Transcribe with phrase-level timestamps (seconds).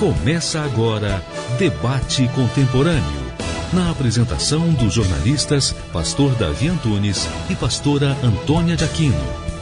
[0.00, 1.22] Começa agora
[1.58, 3.20] Debate Contemporâneo.
[3.70, 9.20] Na apresentação dos jornalistas Pastor Davi Antunes e Pastora Antônia de Aquino.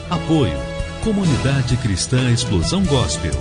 [0.08, 0.56] Apoio
[1.02, 3.32] Comunidade Cristã Explosão Gospel.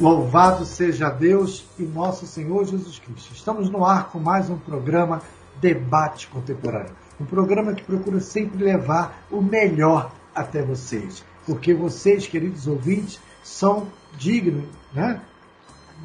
[0.00, 3.32] Louvado seja Deus e nosso Senhor Jesus Cristo.
[3.32, 5.22] Estamos no ar com mais um programa
[5.60, 6.96] Debate Contemporâneo.
[7.20, 13.86] Um programa que procura sempre levar o melhor até vocês porque vocês, queridos ouvintes, são
[14.16, 15.20] dignos né,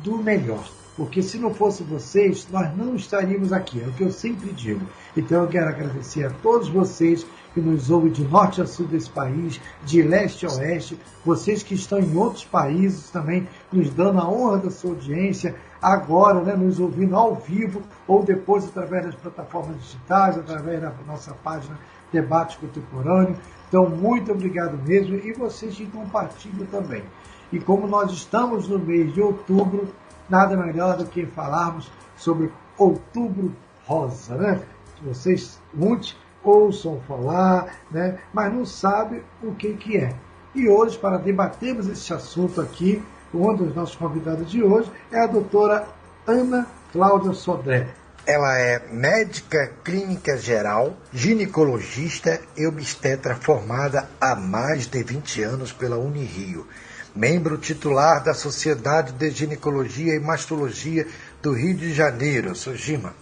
[0.04, 0.68] do melhor.
[0.96, 4.82] Porque se não fosse vocês, nós não estaríamos aqui, é o que eu sempre digo.
[5.16, 9.10] Então eu quero agradecer a todos vocês que nos ouvem de norte a sul desse
[9.10, 14.28] país, de leste a oeste, vocês que estão em outros países também, nos dando a
[14.28, 19.78] honra da sua audiência, agora, né, nos ouvindo ao vivo ou depois através das plataformas
[19.80, 21.78] digitais, através da nossa página
[22.12, 23.36] Debate Contemporâneo.
[23.68, 27.04] Então, muito obrigado mesmo e vocês que compartilham também.
[27.52, 29.88] E como nós estamos no mês de outubro,
[30.30, 33.54] nada melhor do que falarmos sobre Outubro
[33.86, 34.62] Rosa, né?
[35.02, 38.20] Vocês muitos ouçam falar, né?
[38.34, 40.14] Mas não sabem o que, que é.
[40.54, 43.04] E hoje, para debatermos esse assunto aqui,
[43.34, 45.88] um dos nossos convidados de hoje é a doutora
[46.26, 47.88] Ana Cláudia Sodré.
[48.28, 55.98] Ela é médica clínica geral, ginecologista e obstetra formada há mais de 20 anos pela
[55.98, 56.68] Unirio,
[57.16, 61.08] membro titular da Sociedade de Ginecologia e Mastologia
[61.42, 63.16] do Rio de Janeiro, SOGIMA,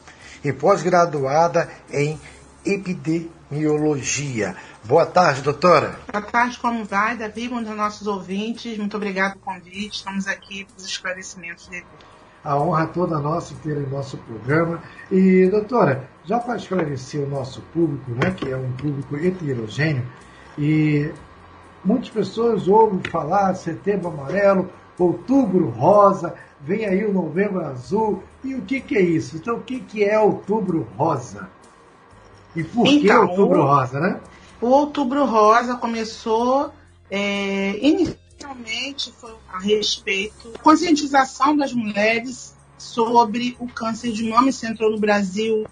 [0.43, 2.19] e pós-graduada em
[2.65, 4.55] epidemiologia.
[4.83, 5.99] Boa tarde, doutora.
[6.11, 8.75] Boa tarde, como vai, Davi, um dos nossos ouvintes.
[8.79, 9.97] Muito obrigado pelo convite.
[9.97, 11.85] Estamos aqui para os esclarecimentos dele
[12.45, 14.79] a honra toda nossa ter em nosso programa.
[15.11, 20.05] E, doutora, já para esclarecer o nosso público, né, que é um público heterogêneo,
[20.57, 21.11] e
[21.83, 28.61] muitas pessoas ouvem falar setembro amarelo, outubro rosa, vem aí o novembro azul, e o
[28.61, 29.37] que, que é isso?
[29.37, 31.49] Então, o que, que é outubro rosa?
[32.55, 34.19] E por então, que outubro rosa, né?
[34.61, 36.71] O outubro rosa começou
[37.09, 37.75] é,
[38.35, 44.49] inicialmente foi a respeito da conscientização das mulheres sobre o câncer de mama.
[44.49, 45.65] Isso entrou no Brasil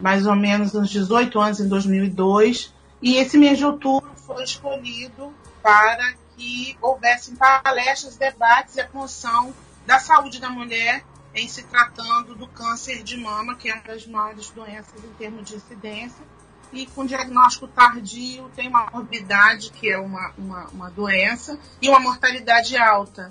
[0.00, 2.72] mais ou menos uns 18 anos, em 2002.
[3.02, 5.32] E esse mês de outubro foi escolhido
[5.62, 9.54] para que houvessem palestras, debates e a promoção
[9.86, 11.04] da saúde da mulher
[11.34, 15.48] em se tratando do câncer de mama, que é uma das maiores doenças em termos
[15.48, 16.24] de incidência
[16.76, 21.98] e com diagnóstico tardio tem uma morbidade, que é uma, uma, uma doença, e uma
[21.98, 23.30] mortalidade alta.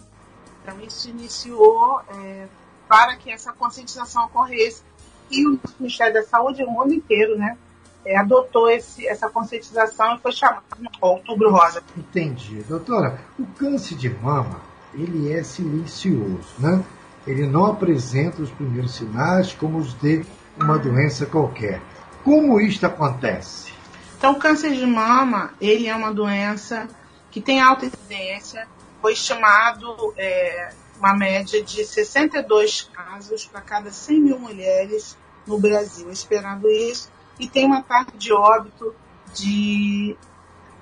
[0.63, 2.47] Então, isso iniciou é,
[2.87, 4.81] para que essa conscientização ocorresse.
[5.29, 7.55] E o Ministério da Saúde, o mundo inteiro, né,
[8.03, 11.83] é, adotou esse, essa conscientização e foi chamado de Outubro Rosa.
[11.95, 12.63] Entendi.
[12.63, 14.59] Doutora, o câncer de mama,
[14.93, 16.83] ele é silencioso, né?
[17.27, 20.23] Ele não apresenta os primeiros sinais como os de
[20.59, 21.81] uma doença qualquer.
[22.25, 23.71] Como isto acontece?
[24.17, 26.87] Então, o câncer de mama, ele é uma doença
[27.29, 28.67] que tem alta incidência,
[28.99, 35.15] foi estimado é, uma média de 62 casos para cada 100 mil mulheres
[35.45, 38.95] no Brasil, esperando isso, e tem uma taxa de óbito
[39.31, 40.17] de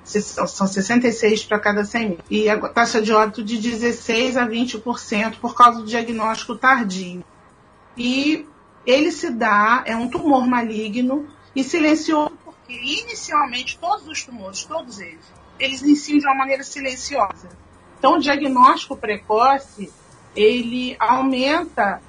[0.05, 2.19] são 66 para cada 100 mil.
[2.29, 7.23] E a taxa de óbito de 16 a 20% por causa do diagnóstico tardio.
[7.97, 8.47] E
[8.85, 14.99] ele se dá, é um tumor maligno e silencioso porque inicialmente todos os tumores, todos
[14.99, 15.25] eles,
[15.59, 17.49] eles iniciam de uma maneira silenciosa.
[17.99, 19.91] Então o diagnóstico precoce,
[20.35, 22.01] ele aumenta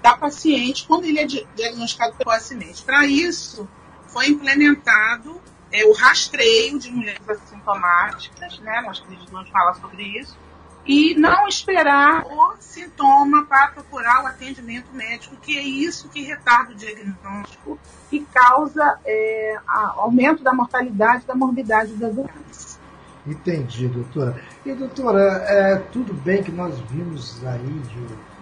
[0.00, 2.82] da paciente quando ele é diagnosticado precocemente.
[2.82, 3.68] Para isso,
[4.08, 5.40] foi implementado
[5.70, 8.82] é, o rastreio de mulheres assintomáticas, né?
[8.82, 10.36] Nós vamos falar sobre isso
[10.84, 16.72] e não esperar o sintoma para procurar o atendimento médico, que é isso que retarda
[16.72, 17.78] o diagnóstico
[18.10, 22.80] e causa é, aumento da mortalidade da morbidade das doenças.
[23.26, 24.42] Entendi, doutora.
[24.66, 27.98] E, doutora, é, tudo bem que nós vimos aí de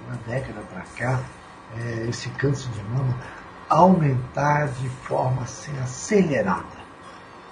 [0.06, 1.20] uma década para cá
[1.76, 3.14] é, esse câncer de mama
[3.68, 6.80] aumentar de forma assim, acelerada.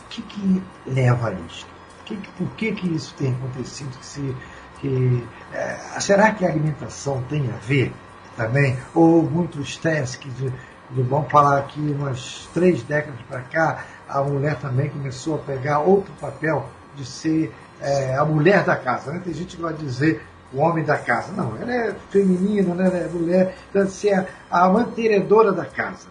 [0.05, 1.67] O que, que leva a isso?
[2.05, 3.96] Que, por que, que isso tem acontecido?
[3.99, 4.37] Que se
[4.80, 7.92] que é, será que a alimentação tem a ver
[8.36, 8.76] também?
[8.94, 10.50] Ou muito estresse, que de,
[10.90, 15.80] de, vamos falar aqui umas três décadas para cá, a mulher também começou a pegar
[15.80, 19.12] outro papel de ser é, a mulher da casa.
[19.12, 19.20] Né?
[19.25, 20.22] Tem gente que vai dizer
[20.52, 21.32] o homem da casa.
[21.32, 22.86] Não, ela é feminina, né?
[22.86, 24.14] ela é mulher, então ser
[24.50, 26.08] a, a mantenedora da casa.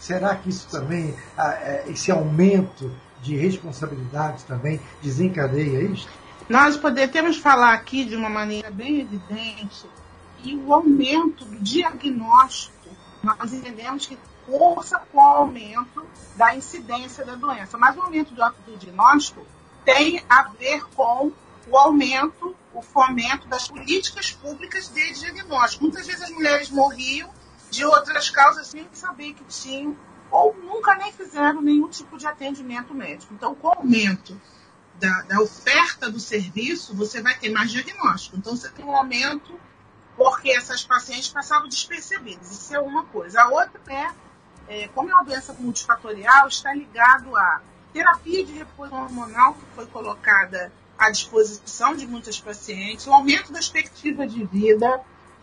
[0.00, 2.90] Será que isso também, é, esse aumento
[3.20, 6.08] de responsabilidades também desencadeia isso?
[6.48, 9.86] Nós podemos falar aqui de uma maneira bem evidente
[10.38, 12.88] que o aumento do diagnóstico,
[13.22, 16.06] nós entendemos que força com o aumento
[16.36, 17.76] da incidência da doença.
[17.76, 19.44] Mas o aumento do, do diagnóstico
[19.84, 21.32] tem a ver com
[21.68, 25.84] o aumento, o fomento das políticas públicas de diagnóstico.
[25.84, 27.28] Muitas vezes as mulheres morriam
[27.70, 29.94] de outras causas sem saber que tinham
[30.30, 33.34] ou nunca nem fizeram nenhum tipo de atendimento médico.
[33.34, 34.40] Então, com o aumento
[34.98, 38.36] da, da, oferta do serviço, você vai ter mais diagnóstico.
[38.36, 39.58] Então, você tem um aumento
[40.16, 42.50] porque essas pacientes passavam despercebidas.
[42.50, 43.42] Isso é uma coisa.
[43.42, 44.10] A outra é,
[44.68, 47.62] é como é uma doença multifatorial, está ligado à
[47.92, 53.60] terapia de reposição hormonal que foi colocada à disposição de muitas pacientes, o aumento da
[53.60, 55.00] expectativa de vida,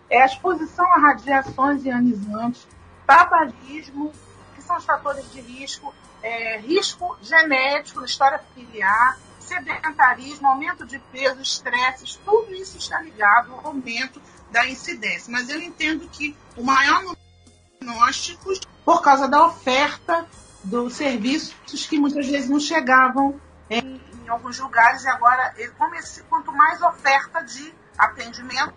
[0.09, 2.67] é a exposição a radiações ionizantes,
[3.07, 4.11] tabagismo,
[4.53, 11.41] que são os fatores de risco, é, risco genético, história familiar, sedentarismo, aumento de peso,
[11.41, 14.21] estresses, tudo isso está ligado ao aumento
[14.51, 15.31] da incidência.
[15.31, 20.25] Mas eu entendo que o maior número de diagnósticos, por causa da oferta
[20.63, 23.39] dos serviços que muitas vezes não chegavam
[23.69, 28.73] em, em alguns lugares, e agora, como esse, quanto mais oferta de atendimento,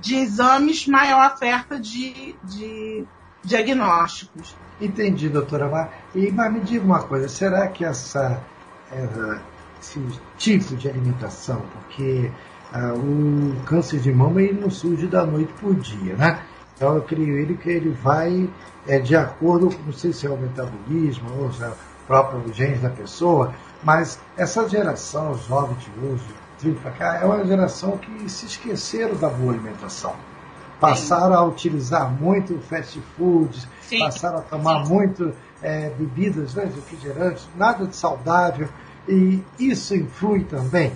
[0.00, 3.04] de exames, maior oferta de, de
[3.42, 4.56] diagnósticos.
[4.80, 5.92] Entendi, doutora Mar.
[6.14, 8.40] E, mas me diga uma coisa, será que essa,
[8.92, 9.42] essa
[10.36, 12.30] tipo de alimentação, porque
[12.72, 16.42] ah, o câncer de mama ele não surge da noite por dia, né?
[16.76, 18.48] Então eu creio ele que ele vai
[18.86, 21.74] é, de acordo, não sei se é o metabolismo ou se é o
[22.06, 23.52] próprio genes da pessoa,
[23.82, 26.24] mas essa geração jovem de hoje,
[27.00, 30.14] é uma geração que se esqueceram da boa alimentação.
[30.80, 34.00] Passaram a utilizar muito fast food, Sim.
[34.00, 34.92] passaram a tomar Sim.
[34.92, 38.68] muito é, bebidas né, refrigerantes, nada de saudável.
[39.08, 40.92] E isso influi também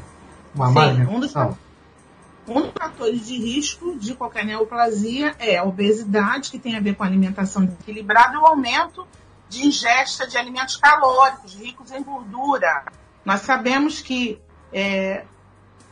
[0.54, 1.58] uma Sim, má alimentação?
[2.46, 6.94] Um dos fatores de risco de qualquer neoplasia é a obesidade, que tem a ver
[6.94, 9.06] com a alimentação desequilibrada, e o aumento
[9.48, 12.84] de ingesta de alimentos calóricos, ricos em gordura.
[13.24, 14.40] Nós sabemos que
[14.72, 15.24] é,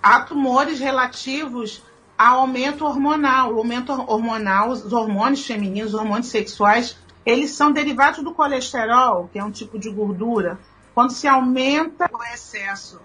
[0.02, 1.82] há tumores relativos
[2.18, 3.54] ao aumento hormonal.
[3.54, 9.38] O aumento hormonal, os hormônios femininos, os hormônios sexuais, eles são derivados do colesterol, que
[9.38, 10.58] é um tipo de gordura.
[10.94, 13.00] Quando se aumenta o excesso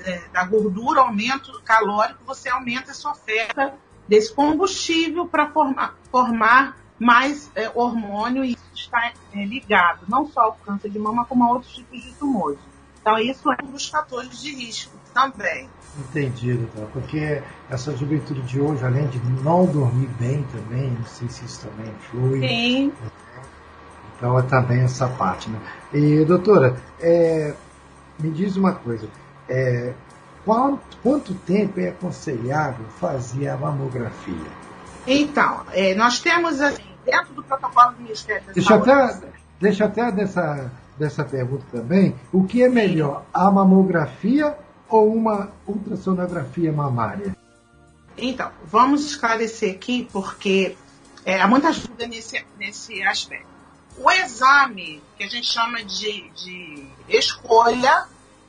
[0.00, 3.74] é, da gordura, aumento calórico, você aumenta essa oferta
[4.08, 10.42] desse combustível para formar, formar mais é, hormônio e isso está é, ligado não só
[10.42, 12.58] ao câncer de mama, como a outros tipos de tumores.
[13.00, 15.68] Então, isso é um dos fatores de risco também.
[15.98, 16.88] Entendi, doutor.
[16.92, 21.68] Porque essa juventude de hoje, além de não dormir bem também, não sei se isso
[21.68, 22.40] também influi.
[22.40, 22.92] Sim.
[24.22, 25.50] Então é também essa parte.
[25.50, 25.58] Né?
[25.92, 27.52] E, doutora, é,
[28.20, 29.08] me diz uma coisa.
[29.48, 29.92] É,
[30.44, 34.62] quanto, quanto tempo é aconselhável fazer a mamografia?
[35.08, 38.90] Então, é, nós temos, assim, dentro do protocolo do Ministério da deixa Saúde...
[38.92, 39.26] Até,
[39.60, 42.14] deixa até dessa, dessa pergunta também.
[42.32, 44.56] O que é melhor, a mamografia
[44.88, 47.34] ou uma ultrassonografia mamária?
[48.16, 50.76] Então, vamos esclarecer aqui, porque
[51.24, 53.51] é, há muitas dúvidas nesse, nesse aspecto.
[53.98, 58.06] O exame que a gente chama de, de escolha,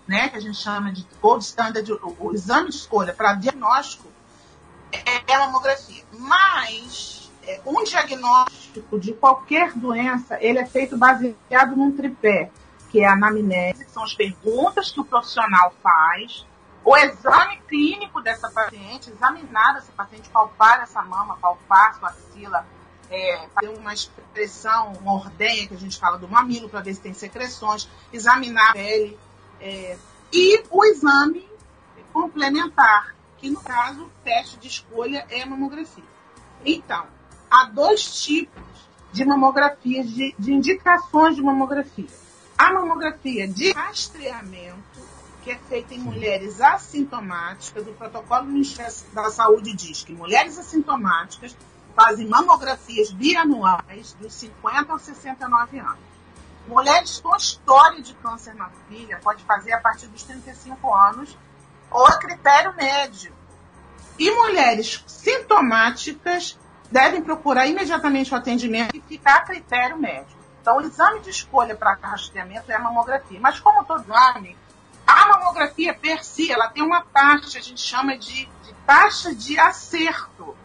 [0.07, 4.07] né, que a gente chama de gold standard, o, o exame de escolha para diagnóstico
[4.91, 6.03] é, é a mamografia.
[6.13, 12.49] Mas é, um diagnóstico de qualquer doença, ele é feito baseado num tripé,
[12.89, 16.45] que é a anamnese, que são as perguntas que o profissional faz,
[16.85, 22.65] o exame clínico dessa paciente, examinar essa paciente, palpar essa mama, palpar sua axila,
[23.13, 27.01] é, fazer uma expressão, uma ordenha que a gente fala do mamilo para ver se
[27.01, 29.17] tem secreções, examinar a pele
[29.61, 29.95] é,
[30.33, 31.47] e o exame
[32.11, 36.03] complementar, que no caso, o teste de escolha é a mamografia.
[36.65, 37.05] Então,
[37.49, 38.63] há dois tipos
[39.11, 42.07] de mamografias, de, de indicações de mamografia.
[42.57, 45.01] A mamografia de rastreamento,
[45.43, 50.57] que é feita em mulheres assintomáticas, o protocolo do Ministério da Saúde diz que mulheres
[50.57, 51.55] assintomáticas
[51.95, 56.13] fazem mamografias bianuais dos 50 aos 69 anos.
[56.67, 61.37] Mulheres com história de câncer na filha pode fazer a partir dos 35 anos
[61.91, 63.33] ou a critério médio.
[64.17, 66.57] E mulheres sintomáticas
[66.91, 70.41] devem procurar imediatamente o atendimento e ficar a critério médico.
[70.61, 73.39] Então, o exame de escolha para rastreamento é a mamografia.
[73.41, 74.55] Mas, como todo exame,
[75.05, 79.59] a mamografia per si, ela tem uma taxa, a gente chama de, de taxa de
[79.59, 80.55] acerto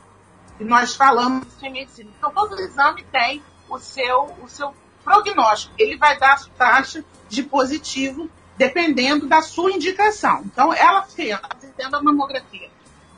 [0.65, 2.11] nós falamos em medicina.
[2.17, 4.75] Então, todo exame tem o seu, o seu
[5.05, 5.75] prognóstico.
[5.79, 10.43] Ele vai dar a taxa de positivo dependendo da sua indicação.
[10.45, 12.69] Então, ela fez, fazendo a mamografia.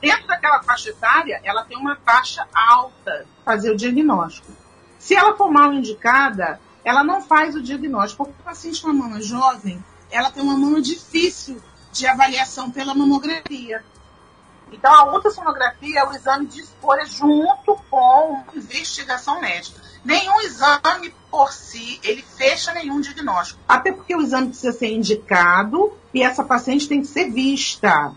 [0.01, 4.53] Dentro daquela faixa etária, ela tem uma taxa alta fazer o diagnóstico.
[4.99, 8.93] Se ela for mal indicada, ela não faz o diagnóstico, porque o paciente com a
[8.93, 11.61] mama jovem, ela tem uma mama difícil
[11.93, 13.85] de avaliação pela mamografia.
[14.73, 19.81] Então, a ultrassonografia é o exame de escolha junto com investigação médica.
[20.05, 23.61] Nenhum exame por si, ele fecha nenhum diagnóstico.
[23.69, 28.15] Até porque o exame precisa ser indicado e essa paciente tem que ser vista.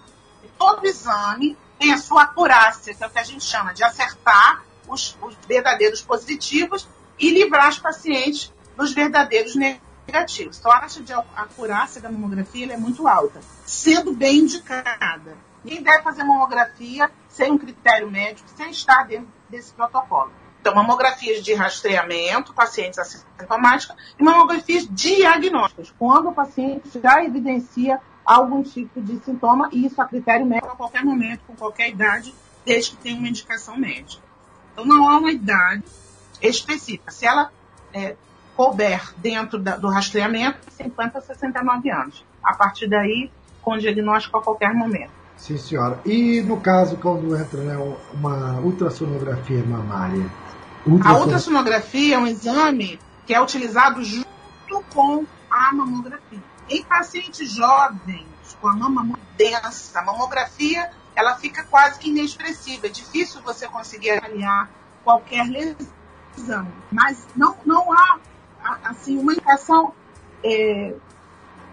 [0.58, 4.64] Todo exame tem a sua acurácia, que é o que a gente chama de acertar
[4.88, 6.88] os, os verdadeiros positivos
[7.20, 10.58] e livrar os pacientes dos verdadeiros negativos.
[10.58, 15.38] Então, a taxa de acurácia da mamografia é muito alta, sendo bem indicada.
[15.64, 20.32] Ninguém deve fazer mamografia sem um critério médico, sem estar dentro desse protocolo.
[20.60, 28.64] Então, mamografias de rastreamento, pacientes assintomáticos, e mamografias diagnósticas, quando o paciente já evidencia algum
[28.64, 32.34] tipo de sintoma, e isso a critério médico a qualquer momento, com qualquer idade,
[32.66, 34.24] desde que tenha uma indicação médica.
[34.72, 35.84] Então, não há uma idade
[36.42, 37.12] específica.
[37.12, 37.52] Se ela
[37.94, 38.16] é,
[38.56, 42.26] couber dentro da, do rastreamento, 50 a 69 anos.
[42.44, 43.30] A partir daí,
[43.62, 45.23] com diagnóstico a qualquer momento.
[45.44, 46.00] Sim, senhora.
[46.06, 50.26] E no caso, quando entra né, uma ultrassonografia mamária?
[51.04, 54.26] A ultrassonografia é um exame que é utilizado junto
[54.94, 56.42] com a mamografia.
[56.70, 58.26] Em pacientes jovens,
[58.62, 62.88] com a mama muito densa, a mamografia ela fica quase que inexpressiva.
[62.88, 64.70] É difícil você conseguir avaliar
[65.04, 66.66] qualquer lesão.
[66.90, 68.18] Mas não, não há
[68.86, 69.94] assim, uma indicação
[70.42, 70.96] é,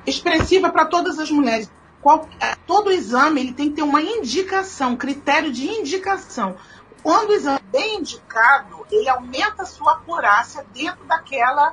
[0.04, 1.70] expressiva para todas as mulheres.
[2.02, 2.28] Qual,
[2.66, 6.56] todo exame ele tem que ter uma indicação, critério de indicação.
[7.02, 11.72] Quando o exame é bem indicado, ele aumenta a sua acurácia dentro daquela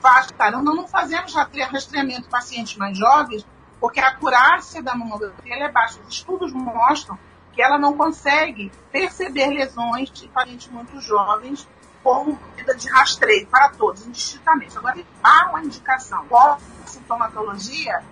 [0.00, 0.30] faixa.
[0.50, 3.46] Nós não fazemos rastreamento em pacientes mais jovens,
[3.80, 6.00] porque a acurácia da mamografia é baixa.
[6.06, 7.18] Os estudos mostram
[7.52, 11.68] que ela não consegue perceber lesões de pacientes muito jovens
[12.02, 14.76] como medida de rastreio para todos, indistintamente.
[14.76, 16.26] Agora, há uma indicação.
[16.28, 18.02] Qual a sintomatologia?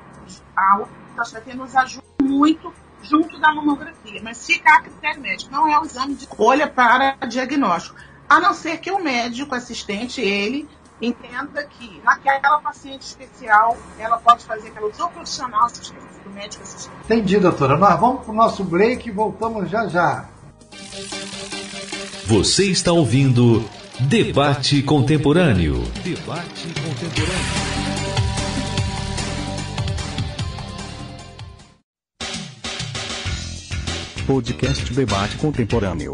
[0.56, 0.84] A
[1.18, 2.72] ultrassonografia nos ajuda muito
[3.02, 7.14] junto da mamografia, mas fica a critério médico, não é o exame de escolha para
[7.26, 7.96] diagnóstico.
[8.28, 10.68] A não ser que o médico assistente, ele,
[11.00, 15.68] entenda que naquela paciente especial, ela pode fazer aquela opção profissional
[16.24, 16.96] do médico assistente.
[17.04, 17.76] Entendi, doutora.
[17.76, 20.28] Nós vamos para o nosso break e voltamos já já.
[22.26, 23.64] Você está ouvindo
[24.00, 25.80] Debate Contemporâneo.
[26.02, 28.07] Debate Contemporâneo.
[34.28, 36.12] Podcast Debate Contemporâneo.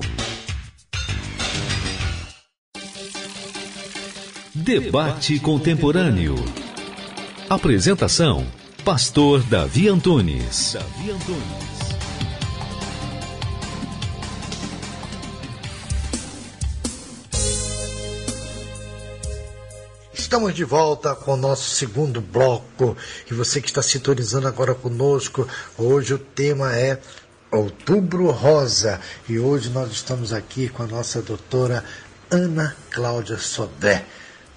[4.54, 6.36] Debate Contemporâneo.
[7.50, 8.46] Apresentação:
[8.84, 10.74] Pastor Davi Antunes.
[10.74, 11.74] Davi Antunes.
[20.34, 22.96] Estamos de volta com o nosso segundo bloco
[23.30, 25.46] e você que está sintonizando agora conosco,
[25.78, 27.00] hoje o tema é
[27.54, 29.00] Outubro Rosa.
[29.28, 31.84] E hoje nós estamos aqui com a nossa doutora
[32.28, 34.04] Ana Cláudia Sodré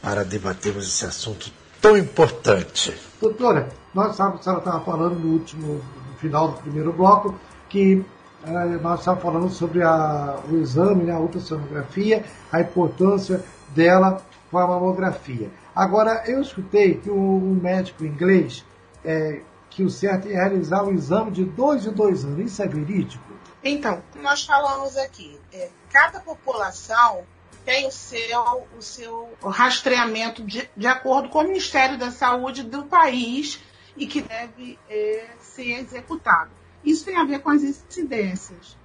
[0.02, 2.96] para debatermos esse assunto tão importante.
[3.22, 5.74] Doutora, nós sabemos, a senhora estava falando no último,
[6.10, 7.36] no final do primeiro bloco,
[7.70, 8.04] que
[8.44, 13.44] eh, nós estávamos falando sobre a, o exame, né, a ultrassonografia, a importância
[13.76, 15.52] dela com a mamografia.
[15.76, 18.66] Agora, eu escutei que um médico inglês
[19.06, 19.42] é,
[19.78, 22.52] que o certo é realizar um exame de dois em dois anos.
[22.52, 23.24] Isso é verídico?
[23.64, 27.24] Então, nós falamos aqui, é, cada população
[27.64, 32.86] tem o seu, o seu rastreamento de, de acordo com o Ministério da Saúde do
[32.86, 33.60] país
[33.96, 36.50] e que deve é, ser executado.
[36.84, 38.76] Isso tem a ver com as incidências.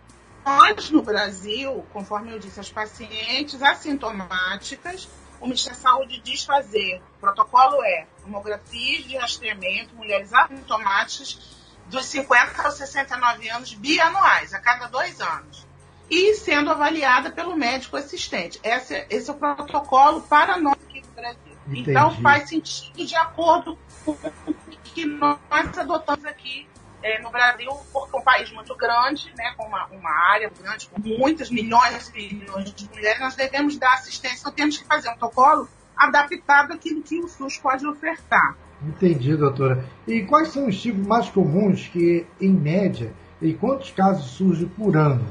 [0.44, 5.08] Nós, no Brasil, conforme eu disse, as pacientes assintomáticas
[5.42, 7.02] o Ministério da Saúde diz fazer.
[7.16, 14.60] O protocolo é tomografias de rastreamento, mulheres assintomáticas dos 50 aos 69 anos bianuais, a
[14.60, 15.66] cada dois anos.
[16.08, 18.60] E sendo avaliada pelo médico assistente.
[18.62, 21.56] Esse, esse é o protocolo para nós aqui no Brasil.
[21.66, 21.90] Entendi.
[21.90, 24.54] Então faz sentido de acordo com o
[24.94, 26.68] que nós adotamos aqui
[27.02, 30.88] é, no Brasil, porque é um país muito grande, né, com uma, uma área grande,
[30.88, 35.08] com muitas milhões e milhões de mulheres, nós devemos dar assistência, então temos que fazer
[35.08, 38.56] um protocolo adaptado àquilo que o SUS pode ofertar.
[38.84, 39.84] Entendi, doutora.
[40.06, 44.96] E quais são os tipos mais comuns que, em média, e quantos casos surgem por
[44.96, 45.24] ano?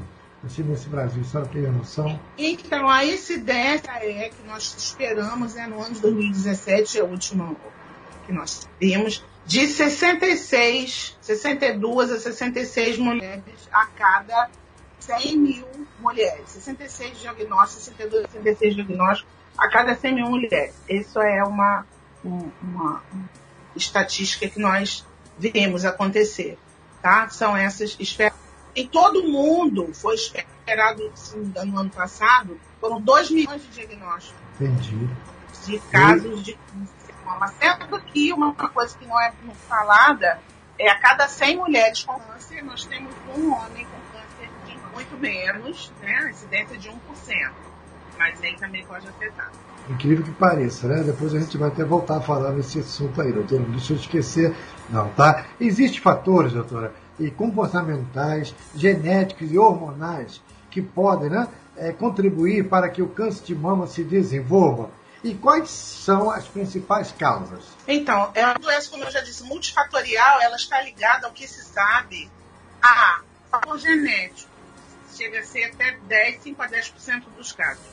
[0.44, 2.18] Assim, nesse Brasil, só tem a noção?
[2.36, 7.56] Então, a incidência é que nós esperamos é no ano de 2017, é o último
[8.26, 14.50] que nós temos, de 66, 62 a 66 mulheres a cada
[15.00, 15.66] 100 mil
[15.98, 16.48] mulheres.
[16.50, 20.74] 66 diagnósticos, 62 a 66 diagnósticos a cada 100 mil mulheres.
[20.88, 21.86] Isso é uma,
[22.24, 23.02] uma,
[23.74, 25.06] estatística que nós
[25.38, 26.58] vemos acontecer.
[27.00, 27.28] Tá?
[27.28, 28.38] São essas esferas.
[28.74, 34.40] Em todo mundo foi esperado, engano, no ano passado, foram 2 milhões de diagnósticos.
[34.60, 35.08] Entendi.
[35.66, 36.58] De casos de
[37.22, 37.54] câncer.
[37.58, 39.32] Sendo que uma coisa que não é
[39.68, 40.38] falada
[40.78, 45.16] é a cada 100 mulheres com câncer, nós temos um homem com câncer de muito
[45.18, 46.30] menos, né?
[46.30, 46.94] Incidência de 1%.
[48.18, 49.50] Mas aí também pode afetar.
[49.88, 51.02] Incrível que pareça, né?
[51.02, 53.62] Depois a gente vai até voltar a falar nesse assunto aí, doutora.
[53.62, 54.54] Não deixa eu esquecer,
[54.88, 55.46] não, tá?
[55.60, 63.02] Existem fatores, doutora, e comportamentais, genéticos e hormonais que podem né, é, contribuir para que
[63.02, 64.90] o câncer de mama se desenvolva.
[65.24, 67.64] E quais são as principais causas?
[67.86, 71.64] Então, é uma doença, como eu já disse, multifatorial, ela está ligada ao que se
[71.64, 72.28] sabe
[72.82, 74.50] a fator genético.
[75.16, 77.92] Chega a ser até 10, 5 a 10% dos casos.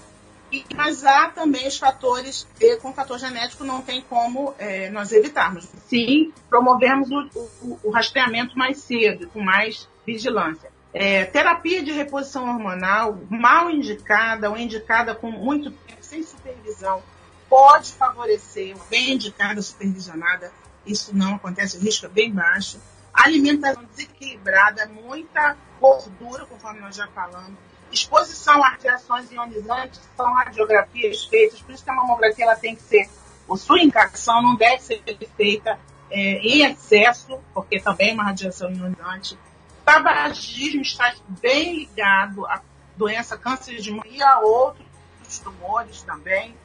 [0.51, 5.11] E, mas há também os fatores, e com fator genético não tem como é, nós
[5.11, 5.67] evitarmos.
[5.85, 7.29] Sim, promovemos o,
[7.61, 10.71] o, o, rastreamento mais cedo, com mais vigilância.
[10.91, 17.03] É, terapia de reposição hormonal mal indicada ou indicada com muito tempo, sem supervisão,
[17.49, 20.51] pode favorecer, bem indicada, supervisionada,
[20.85, 22.79] isso não acontece, o risco é bem baixo.
[23.13, 27.57] Alimentação desequilibrada, muita gordura, conforme nós já falamos,
[27.91, 32.83] exposição a radiações ionizantes são radiografias feitas, por isso que a mamografia ela tem que
[32.83, 33.09] ser,
[33.51, 35.01] a sua indicação não deve ser
[35.35, 35.79] feita
[36.11, 39.37] é, em excesso, porque também é uma radiação ionizante.
[39.83, 42.61] Tabagismo está bem ligado à
[42.95, 46.55] doença câncer de mama e a outros tumores também.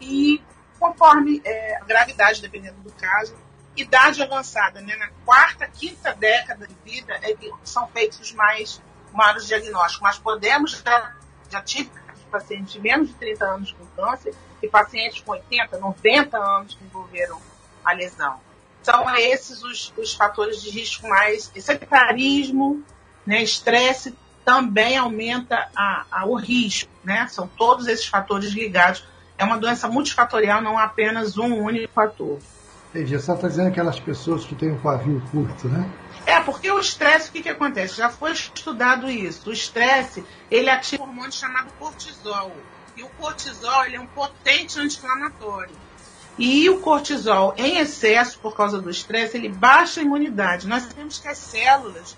[0.00, 0.42] E
[0.78, 3.36] conforme é, a gravidade, dependendo do caso,
[3.76, 8.80] idade avançada, né, na quarta, quinta década de vida, é que são feitos os mais
[9.12, 11.14] maiores diagnósticos, mas podemos, já,
[11.50, 11.90] já tive
[12.30, 16.80] pacientes de menos de 30 anos com câncer e pacientes com 80, 90 anos que
[16.80, 17.40] desenvolveram
[17.84, 18.40] a lesão.
[18.82, 21.50] São esses os, os fatores de risco mais.
[21.54, 22.82] Sedentarismo,
[23.26, 26.90] né, estresse também aumenta a, a, o risco.
[27.04, 27.26] Né?
[27.28, 29.04] São todos esses fatores ligados.
[29.40, 32.38] É uma doença multifatorial, não apenas um único fator.
[32.90, 33.18] Entendi.
[33.18, 35.90] Você está dizendo aquelas pessoas que têm um pavio curto, né?
[36.26, 37.96] É, porque o estresse, o que, que acontece?
[37.96, 39.48] Já foi estudado isso.
[39.48, 42.52] O estresse, ele ativa um hormônio chamado cortisol.
[42.94, 45.74] E o cortisol, ele é um potente anti-inflamatório.
[46.38, 50.68] E o cortisol em excesso, por causa do estresse, ele baixa a imunidade.
[50.68, 52.14] Nós sabemos que as células,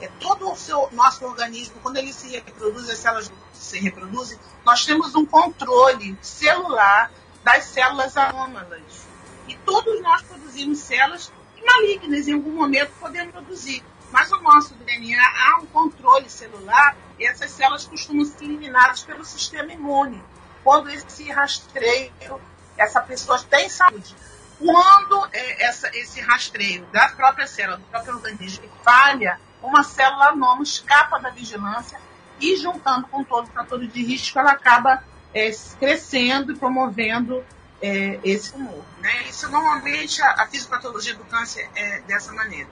[0.00, 3.30] é, todo o seu, nosso organismo, quando ele se reproduz, as células
[3.62, 7.10] se reproduzem, nós temos um controle celular
[7.42, 9.06] das células anômalas.
[9.48, 11.32] E todos nós produzimos células
[11.64, 13.82] malignas em algum momento podemos produzir.
[14.10, 19.24] Mas o nosso DNA há um controle celular e essas células costumam ser eliminadas pelo
[19.24, 20.22] sistema imune.
[20.62, 22.12] Quando esse rastreio,
[22.76, 24.14] essa pessoa tem saúde.
[24.58, 30.62] Quando é, essa, esse rastreio da própria célula, do próprio organismo, falha, uma célula anômala
[30.62, 31.98] escapa da vigilância
[32.42, 35.02] e juntando com todos os fatores de risco, ela acaba
[35.32, 37.42] é, crescendo e promovendo
[37.80, 38.84] é, esse tumor.
[39.00, 39.28] Né?
[39.28, 42.68] Isso normalmente a, a fisiopatologia do câncer é dessa maneira.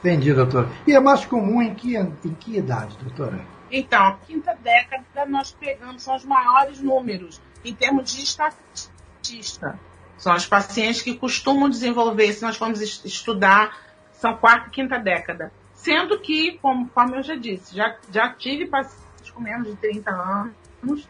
[0.00, 0.68] Entendi, doutora.
[0.86, 3.40] E é mais comum em que, em que idade, doutora?
[3.70, 9.78] Então, quinta década nós pegamos, são os maiores números em termos de estatística.
[10.18, 13.76] São os pacientes que costumam desenvolver, se nós formos estudar,
[14.12, 15.52] são quarta e quinta década.
[15.84, 20.10] Sendo que, como, como eu já disse, já, já tive pacientes com menos de 30
[20.10, 21.06] anos,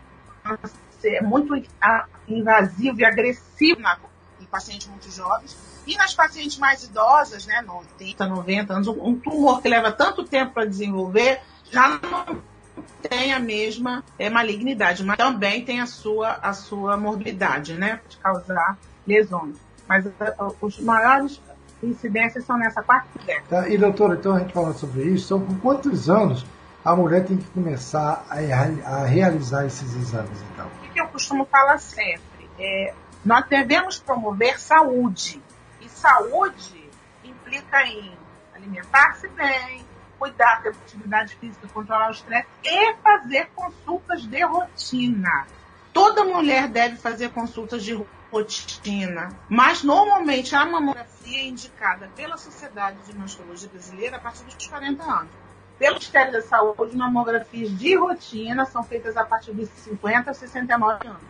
[1.05, 1.55] é muito
[2.27, 3.97] invasivo e agressivo na,
[4.41, 5.57] em pacientes muito jovens.
[5.87, 10.55] E nas pacientes mais idosas, né, 80, 90 anos, um tumor que leva tanto tempo
[10.55, 12.43] para desenvolver, já não
[13.01, 18.17] tem a mesma é, malignidade, mas também tem a sua, a sua morbidade, né, de
[18.17, 19.55] causar lesões.
[19.87, 20.05] Mas
[20.61, 21.41] os maiores
[21.85, 23.63] incidências são nessa quarta década.
[23.63, 26.47] Tá, e doutora, então a gente fala sobre isso, são por quantos anos
[26.85, 28.37] a mulher tem que começar a,
[28.89, 30.69] a realizar esses exames, então?
[30.95, 32.49] que eu costumo falar sempre?
[32.59, 32.95] É,
[33.25, 35.43] nós devemos promover saúde.
[35.81, 36.89] E saúde
[37.25, 38.17] implica em
[38.55, 39.85] alimentar-se bem,
[40.19, 45.47] cuidar da atividade física, controlar o estresse e fazer consultas de rotina.
[45.93, 48.15] Toda mulher deve fazer consultas de rotina,
[49.49, 55.03] mas normalmente a mamografia é indicada pela Sociedade de Mastologia Brasileira a partir dos 40
[55.03, 55.45] anos
[55.79, 61.09] pelo Ministério da Saúde, mamografias de rotina são feitas a partir dos 50 a 69
[61.09, 61.23] anos.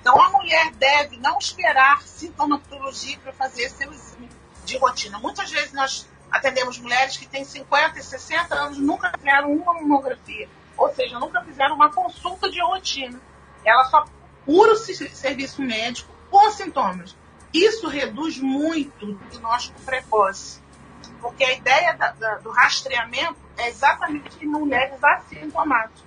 [0.00, 4.28] Então, a mulher deve não esperar sintomatologia para fazer seu exame
[4.64, 5.18] de rotina.
[5.18, 10.48] Muitas vezes nós atendemos mulheres que têm 50 e 60 anos, nunca fizeram uma mamografia,
[10.76, 13.20] ou seja, nunca fizeram uma consulta de rotina.
[13.64, 14.04] Ela só
[14.44, 17.16] procura o serviço médico com sintomas.
[17.52, 20.60] Isso reduz muito o diagnóstico precoce,
[21.20, 26.02] porque a ideia da, da, do rastreamento é exatamente em mulheres assintomáticas.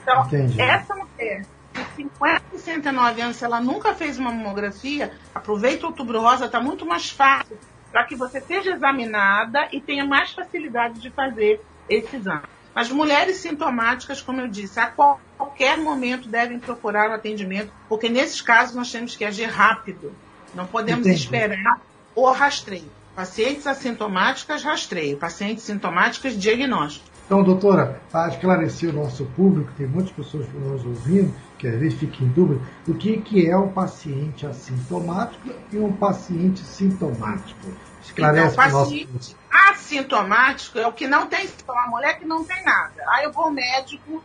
[0.00, 0.60] Então, Entendi.
[0.60, 5.90] essa mulher de 50 e 69 anos, se ela nunca fez uma mamografia, aproveita o
[5.90, 7.58] outubro rosa, está muito mais fácil
[7.90, 12.51] para que você seja examinada e tenha mais facilidade de fazer esse exame.
[12.74, 18.40] As mulheres sintomáticas, como eu disse, a qualquer momento devem procurar o atendimento, porque nesses
[18.40, 20.12] casos nós temos que agir rápido.
[20.54, 21.22] Não podemos Entendi.
[21.22, 21.80] esperar
[22.14, 22.90] o rastreio.
[23.14, 25.18] Pacientes assintomáticas, rastreio.
[25.18, 27.12] Pacientes sintomáticas, diagnóstico.
[27.26, 31.98] Então, doutora, para esclarecer o nosso público, tem muitas pessoas nos ouvindo, que às vezes
[31.98, 37.70] ficam em dúvida, o que, que é um paciente assintomático e um paciente sintomático.
[38.12, 39.36] Esclarece então, o paciente nosso...
[39.50, 43.02] assintomático é o que não tem sintoma, a mulher que não tem nada.
[43.08, 44.22] Aí eu vou ao médico,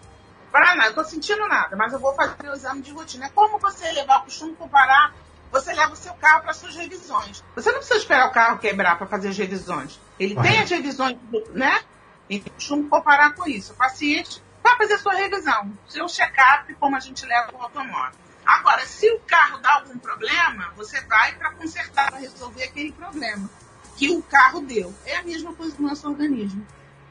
[0.51, 3.25] para nada, estou sentindo nada, mas eu vou fazer o exame de rotina.
[3.25, 5.13] É como você levar, o costume comparar,
[5.51, 7.43] você leva o seu carro para suas revisões.
[7.55, 9.99] Você não precisa esperar o carro quebrar para fazer as revisões.
[10.19, 11.17] Ele tem as revisões,
[11.53, 11.81] né?
[12.29, 13.71] E costumo comparar com isso.
[13.71, 18.19] O paciente vai fazer sua revisão, seu check-up, como a gente leva o automóvel.
[18.45, 23.49] Agora, se o carro dá algum problema, você vai para consertar, para resolver aquele problema
[23.97, 24.93] que o carro deu.
[25.05, 26.65] É a mesma coisa do nosso organismo.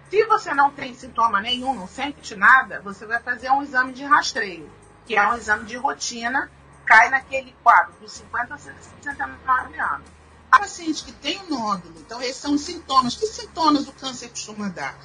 [0.09, 4.05] Se você não tem sintoma nenhum, não sente nada, você vai fazer um exame de
[4.05, 4.71] rastreio,
[5.05, 6.49] que é um exame de rotina,
[6.85, 10.09] cai naquele quadro dos 50 a 69 anos.
[10.51, 13.17] A paciente que tem um nódulo, então esses são os sintomas.
[13.17, 14.97] Que sintomas o câncer costuma dar?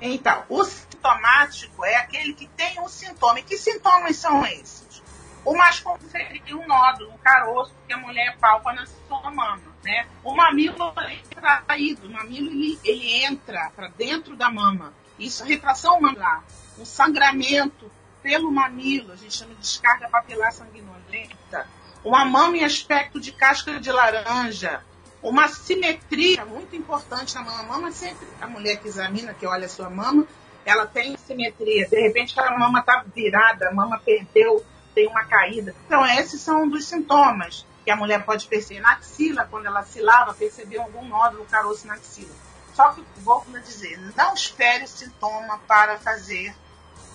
[0.00, 3.38] Então, o sintomático é aquele que tem um sintoma.
[3.38, 5.02] E que sintomas são esses?
[5.44, 9.67] O mais comum seria um nódulo, um caroço que a mulher palpa na sua mama.
[9.84, 10.06] Né?
[10.24, 14.92] O mamilo é retraído, o mamilo ele, ele entra para dentro da mama.
[15.18, 16.44] Isso é retração mamular.
[16.78, 17.90] Um sangramento
[18.22, 21.66] pelo mamilo, a gente chama de descarga papilar sanguinolenta.
[22.04, 24.82] Uma mama em aspecto de casca de laranja,
[25.22, 27.60] uma simetria muito importante na mama.
[27.60, 30.26] A mama sempre, a mulher que examina, que olha a sua mama,
[30.64, 31.88] ela tem simetria.
[31.88, 34.64] De repente a mama está virada, a mama perdeu,
[34.94, 35.74] tem uma caída.
[35.86, 39.82] Então esses são um dos sintomas que a mulher pode perceber na axila, quando ela
[39.82, 42.34] se lava, perceber algum nódulo caroço na axila.
[42.74, 46.54] Só que, volto a dizer, não espere o sintoma para fazer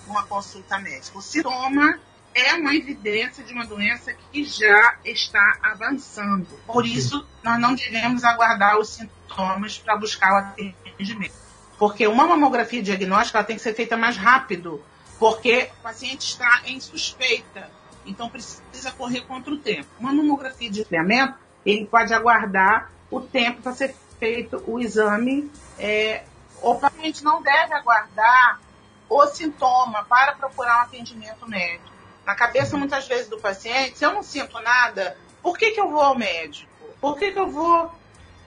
[0.04, 1.16] uma consulta médica.
[1.16, 2.00] O sintoma
[2.34, 6.48] é uma evidência de uma doença que já está avançando.
[6.66, 11.36] Por isso, nós não devemos aguardar os sintomas para buscar o atendimento.
[11.78, 14.84] Porque uma mamografia diagnóstica tem que ser feita mais rápido,
[15.20, 17.70] porque o paciente está em suspeita.
[18.06, 19.88] Então, precisa correr contra o tempo.
[19.98, 25.50] Uma mamografia de rastreamento, ele pode aguardar o tempo para ser feito o exame.
[25.78, 26.24] É,
[26.62, 28.60] o paciente não deve aguardar
[29.08, 34.12] o sintoma para procurar um atendimento médico na cabeça muitas vezes do paciente, se eu
[34.12, 36.70] não sinto nada, por que, que eu vou ao médico?
[37.00, 37.92] Por que, que eu vou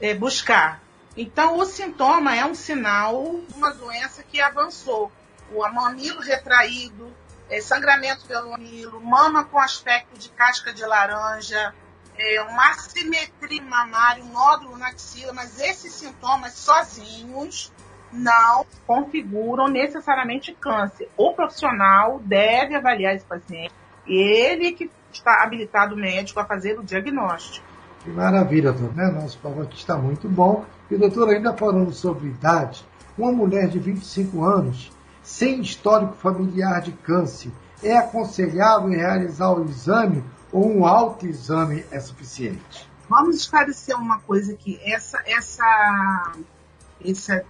[0.01, 0.81] é, buscar?
[1.15, 5.11] Então, o sintoma é um sinal de uma doença que avançou.
[5.51, 7.13] O mamilo retraído,
[7.49, 11.73] é, sangramento pelo mamilo, mama com aspecto de casca de laranja,
[12.17, 17.71] é, uma assimetria mamária, um nódulo na axila, mas esses sintomas sozinhos
[18.11, 21.09] não configuram necessariamente câncer.
[21.17, 23.73] O profissional deve avaliar esse paciente.
[24.07, 27.65] Ele que está habilitado médico a fazer o diagnóstico.
[28.03, 28.95] Que maravilha, doutor.
[28.95, 29.11] Né?
[29.11, 30.65] Nosso papo aqui está muito bom.
[30.89, 32.85] E, doutor, ainda falando sobre idade,
[33.17, 34.91] uma mulher de 25 anos,
[35.27, 37.51] sem histórico familiar de câncer,
[37.83, 42.89] é aconselhável realizar o exame ou um autoexame é suficiente?
[43.09, 44.79] Vamos esclarecer uma coisa aqui.
[44.85, 46.31] Essa, essa,
[47.03, 47.43] essa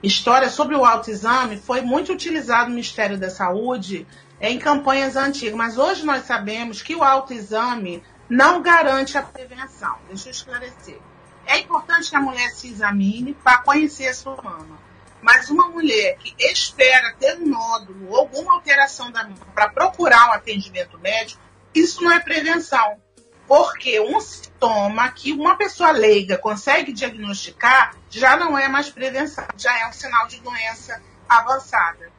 [0.00, 4.06] história sobre o autoexame foi muito utilizado no Ministério da Saúde
[4.40, 9.96] em campanhas antigas, mas hoje nós sabemos que o autoexame não garante a prevenção.
[10.06, 11.00] Deixa eu esclarecer.
[11.46, 14.83] É importante que a mulher se examine para conhecer a sua mama.
[15.24, 20.32] Mas uma mulher que espera ter um nódulo ou alguma alteração da para procurar um
[20.32, 21.40] atendimento médico,
[21.74, 23.00] isso não é prevenção.
[23.48, 29.74] Porque um sintoma que uma pessoa leiga consegue diagnosticar já não é mais prevenção, já
[29.80, 32.12] é um sinal de doença avançada.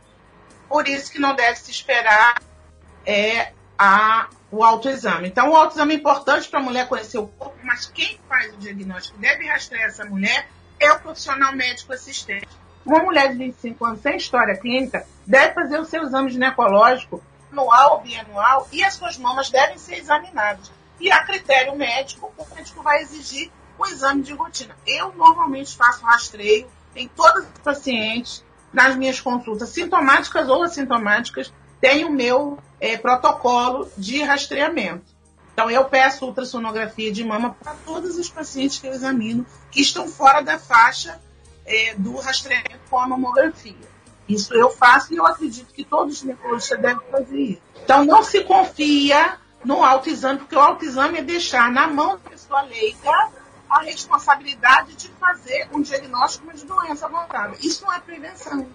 [0.67, 2.41] Por isso que não deve se esperar
[3.05, 5.27] é, a, o autoexame.
[5.27, 8.57] Então, o autoexame é importante para a mulher conhecer o corpo, mas quem faz o
[8.57, 12.64] diagnóstico deve rastrear essa mulher é o profissional médico assistente.
[12.85, 17.21] Uma mulher de 25 anos sem história clínica deve fazer o seu exame ginecológico
[17.51, 20.71] anual ou bianual e as suas mamas devem ser examinadas.
[20.99, 24.75] E a critério médico, o médico vai exigir o exame de rotina.
[24.85, 32.03] Eu normalmente faço rastreio em todas as pacientes nas minhas consultas, sintomáticas ou assintomáticas, tem
[32.03, 35.15] o meu é, protocolo de rastreamento.
[35.53, 40.09] Então, eu peço ultrassonografia de mama para todos os pacientes que eu examino que estão
[40.09, 41.21] fora da faixa
[41.65, 43.95] é, do rastreamento com a mamografia.
[44.27, 47.61] Isso eu faço e eu acredito que todos os ginecologistas devem fazer isso.
[47.83, 52.61] Então, não se confia no autoexame, porque o autoexame é deixar na mão da pessoa
[52.61, 53.29] leiga
[53.69, 57.55] a responsabilidade de fazer um diagnóstico de doença avançada.
[57.61, 58.67] Isso não é prevenção.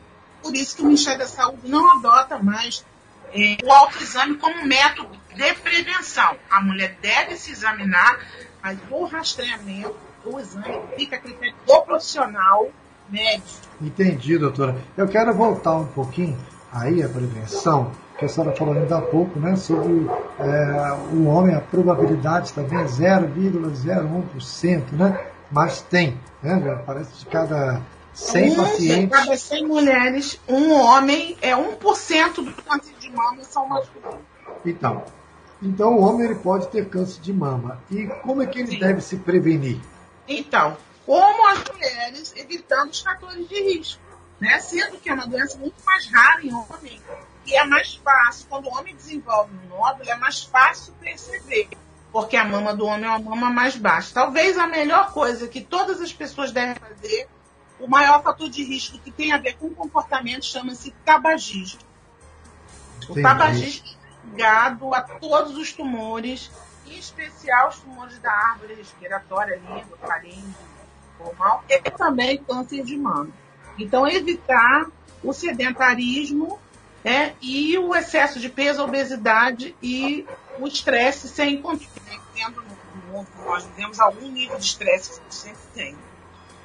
[0.43, 2.85] Por isso que o Ministério da Saúde não adota mais
[3.33, 6.37] é, o autoexame como método de prevenção.
[6.51, 8.21] A mulher deve se examinar,
[8.63, 12.69] mas o rastreamento, o exame, fica a critério do profissional
[13.09, 13.49] médico.
[13.81, 14.77] Entendi, doutora.
[14.97, 16.39] Eu quero voltar um pouquinho
[16.73, 20.07] aí a prevenção, que a senhora falou ainda há pouco, né, sobre
[20.39, 25.27] é, o homem, a probabilidade também é 0,01%, né?
[25.51, 26.81] Mas tem, né?
[26.87, 27.81] Parece de cada
[28.15, 29.19] 100 um, pacientes.
[29.19, 34.21] Cada 100 mulheres, um homem é 1% do câncer de mama são masculinos.
[34.65, 35.03] Então,
[35.61, 37.81] então o homem ele pode ter câncer de mama.
[37.91, 38.79] E como é que ele Sim.
[38.79, 39.81] deve se prevenir?
[40.31, 44.01] Então, como as mulheres, evitando os fatores de risco.
[44.39, 44.61] Né?
[44.61, 47.03] Sendo que é uma doença muito mais rara em homem,
[47.45, 51.69] e é mais fácil, quando o homem desenvolve um nódulo, é mais fácil perceber,
[52.13, 54.13] porque a mama do homem é uma mama mais baixa.
[54.15, 57.29] Talvez a melhor coisa que todas as pessoas devem fazer,
[57.81, 61.81] o maior fator de risco que tem a ver com o comportamento chama-se tabagismo.
[63.09, 66.51] O tabagismo é ligado a todos os tumores,
[66.91, 70.55] em especial os tumores da árvore respiratória, língua, faringe,
[71.17, 73.31] pulmão, e também câncer de mama.
[73.79, 74.87] Então, evitar
[75.23, 76.59] o sedentarismo
[77.05, 80.27] é, e o excesso de peso, a obesidade e
[80.59, 81.91] o estresse sem controle.
[82.35, 85.97] Tendo no mundo, nós vivemos algum nível de estresse que a gente sempre tem.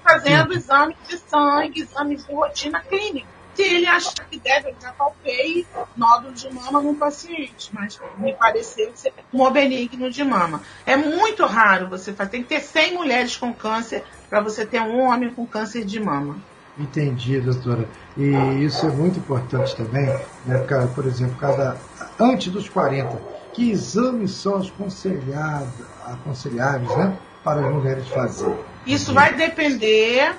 [0.03, 4.91] Fazendo exames de sangue, exames de rotina clínica se ele achar que deve, eu já
[4.91, 5.65] palpei
[5.96, 10.62] nódulo de mama num paciente, mas me pareceu ser um benigno de mama.
[10.86, 14.82] É muito raro você fazer, tem que ter 100 mulheres com câncer para você ter
[14.82, 16.38] um homem com câncer de mama.
[16.78, 17.88] Entendi, doutora.
[18.18, 18.32] E
[18.63, 20.08] isso é muito importante também,
[20.46, 20.65] né?
[20.94, 21.78] por exemplo, cada,
[22.20, 23.18] antes dos 40,
[23.54, 25.74] que exames são aconselhados,
[26.06, 28.54] aconselháveis né, para as mulheres fazer?
[28.86, 30.36] Isso vai depender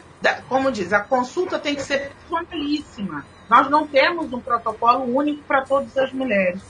[0.48, 3.24] como diz, a consulta tem que ser personalíssima.
[3.48, 6.60] Nós não temos um protocolo único para todas as mulheres.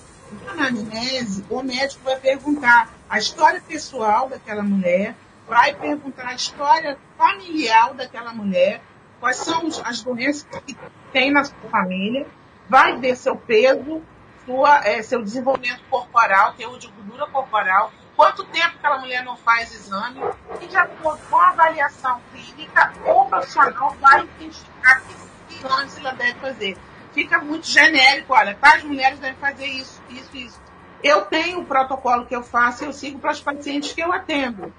[0.44, 5.14] Na anamnese, o médico vai perguntar a história pessoal daquela mulher,
[5.48, 8.82] vai perguntar a história familiar daquela mulher,
[9.20, 10.76] quais são as doenças que
[11.12, 12.26] tem na sua família,
[12.68, 14.02] vai ver seu peso,
[14.44, 19.72] sua, é, seu desenvolvimento corporal, teor de gordura corporal, quanto tempo aquela mulher não faz
[19.72, 20.20] exame,
[20.60, 26.34] e de acordo com a avaliação clínica, o profissional vai identificar que exames ela deve
[26.40, 26.78] fazer.
[27.12, 30.60] Fica muito genérico, olha, tais mulheres devem fazer isso, isso, isso.
[31.02, 34.72] Eu tenho o protocolo que eu faço eu sigo para os pacientes que eu atendo.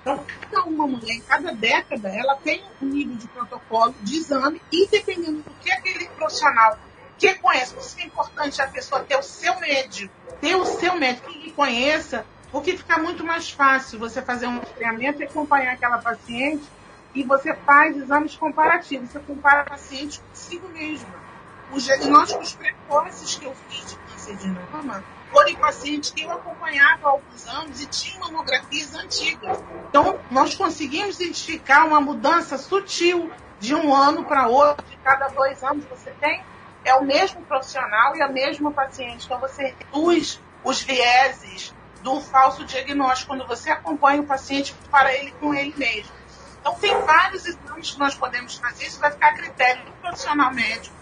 [0.00, 4.60] Então, cada uma mulher, em cada década, ela tem um nível de protocolo de exame
[4.72, 6.78] e dependendo do que aquele profissional
[7.18, 10.96] que conhece, por isso é importante a pessoa ter o seu médico, ter o seu
[10.96, 11.52] médico que lhe
[12.50, 16.64] conheça, porque fica muito mais fácil você fazer um treinamento e acompanhar aquela paciente
[17.14, 19.10] e você faz exames comparativos.
[19.10, 21.20] Você compara a paciente consigo mesma.
[21.72, 26.32] Os diagnósticos precoces que eu fiz de câncer de mama foram em pacientes que eu
[26.32, 29.62] acompanhava há alguns anos e tinham mamografias antigas.
[29.88, 35.62] Então, nós conseguimos identificar uma mudança sutil de um ano para outro, de cada dois
[35.62, 36.42] anos você tem.
[36.84, 39.26] É o mesmo profissional e a mesma paciente.
[39.26, 45.32] Então, você reduz os vieses, do falso diagnóstico, quando você acompanha o paciente para ele
[45.32, 46.12] com ele mesmo.
[46.60, 50.52] Então, tem vários exames que nós podemos fazer, isso vai ficar a critério do profissional
[50.52, 50.94] médico,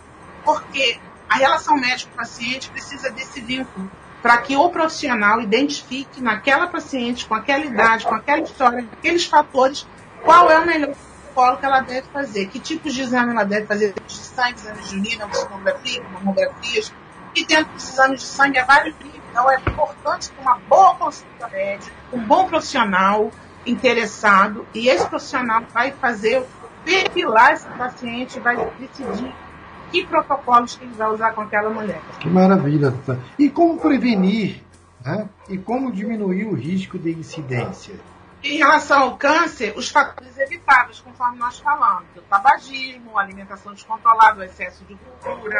[0.44, 3.90] porque a relação médico-paciente precisa desse vínculo
[4.22, 9.86] para que o profissional identifique naquela paciente, com aquela idade, com aquela história, aqueles fatores,
[10.24, 13.66] qual é o melhor protocolo que ela deve fazer, que tipos de exame ela deve
[13.66, 16.92] fazer, de sangue, exames de urina, sonografia, mamografias,
[17.34, 18.94] e dentro dos exames de sangue há vários
[19.30, 23.30] então é importante uma boa consulta médica, um bom profissional
[23.66, 26.44] interessado, e esse profissional vai fazer,
[26.84, 29.34] perfilar esse paciente, vai decidir
[29.90, 32.00] que protocolos que ele vai usar com aquela mulher.
[32.20, 32.94] Que maravilha.
[33.38, 34.62] E como prevenir
[35.04, 35.28] né?
[35.48, 37.94] e como diminuir o risco de incidência?
[38.42, 44.44] Em relação ao câncer, os fatores evitáveis, conforme nós falamos, o tabagismo, alimentação descontrolada, o
[44.44, 45.58] excesso de gordura,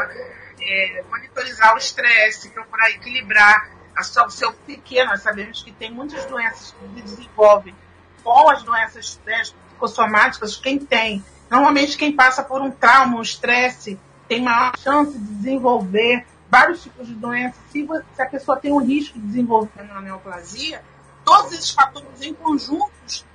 [0.60, 5.10] é, monitorizar o estresse, procurar equilibrar a sua, o seu pequeno.
[5.10, 7.74] Nós sabemos que tem muitas doenças que se desenvolvem
[8.22, 11.24] com as doenças né, psicossomáticas, quem tem.
[11.50, 17.08] Normalmente quem passa por um trauma, um estresse, tem maior chance de desenvolver vários tipos
[17.08, 17.60] de doenças.
[17.70, 20.80] Se, se a pessoa tem um risco de desenvolver uma neoplasia,
[21.28, 23.26] todos esses fatores em conjuntos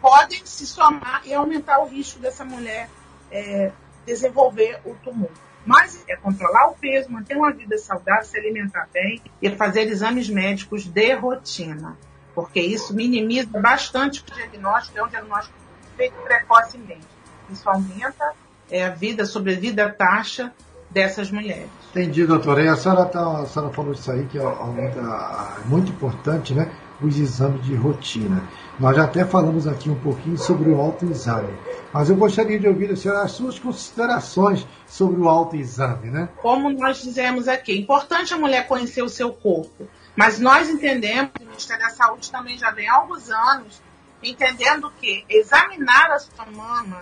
[0.00, 2.88] podem se somar e aumentar o risco dessa mulher
[3.28, 3.72] é,
[4.06, 5.30] desenvolver o tumor.
[5.66, 10.28] Mas é controlar o peso, manter uma vida saudável, se alimentar bem e fazer exames
[10.30, 11.98] médicos de rotina.
[12.36, 15.58] Porque isso minimiza bastante o diagnóstico, é um diagnóstico
[15.96, 17.06] feito precocemente.
[17.50, 18.32] Isso aumenta
[18.70, 20.54] é, a vida, sobrevida, a taxa
[20.88, 21.68] dessas mulheres.
[21.90, 22.62] Entendi, doutora.
[22.62, 26.70] E a senhora, tá, a senhora falou isso aí, que é muito importante, né?
[27.02, 28.46] Os exames de rotina.
[28.78, 31.52] Nós já até falamos aqui um pouquinho sobre o autoexame.
[31.92, 36.28] Mas eu gostaria de ouvir, senhora, as suas considerações sobre o autoexame, né?
[36.42, 39.88] Como nós dizemos aqui, é importante a mulher conhecer o seu corpo.
[40.14, 43.80] Mas nós entendemos, o Ministério da Saúde também já vem há alguns anos,
[44.22, 47.00] entendendo que examinar a sua mama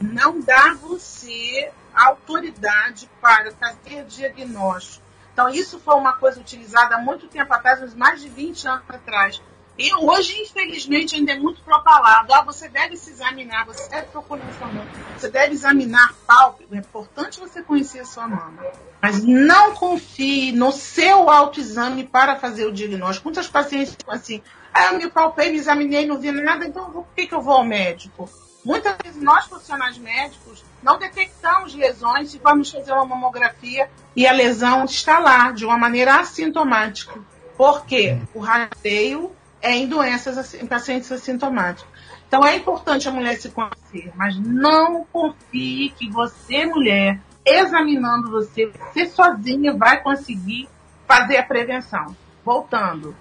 [0.00, 5.03] não dá você autoridade para fazer diagnóstico.
[5.34, 9.42] Então, isso foi uma coisa utilizada há muito tempo atrás, mais de 20 anos atrás,
[9.76, 12.32] e hoje, infelizmente, ainda é muito propalado.
[12.32, 14.86] Ah, você deve se examinar, você deve procurar sua mama,
[15.18, 16.76] você deve examinar pálpebra.
[16.76, 18.64] É importante você conhecer a sua mama.
[19.02, 23.26] Mas não confie no seu autoexame para fazer o diagnóstico.
[23.26, 24.40] Muitas pacientes ficam assim,
[24.72, 27.54] ah, eu me palpei, me examinei, não vi nada, então por que, que eu vou
[27.54, 28.30] ao médico?
[28.64, 34.32] Muitas vezes nós, profissionais médicos, não detectamos lesões e vamos fazer uma mamografia e a
[34.32, 37.20] lesão está lá, de uma maneira assintomática.
[37.56, 41.92] Porque o rastreio é em doenças, em pacientes assintomáticos.
[42.26, 48.66] Então é importante a mulher se conhecer, mas não confie que você, mulher, examinando você,
[48.66, 50.68] você sozinha vai conseguir
[51.06, 52.16] fazer a prevenção.
[52.44, 53.16] Voltando,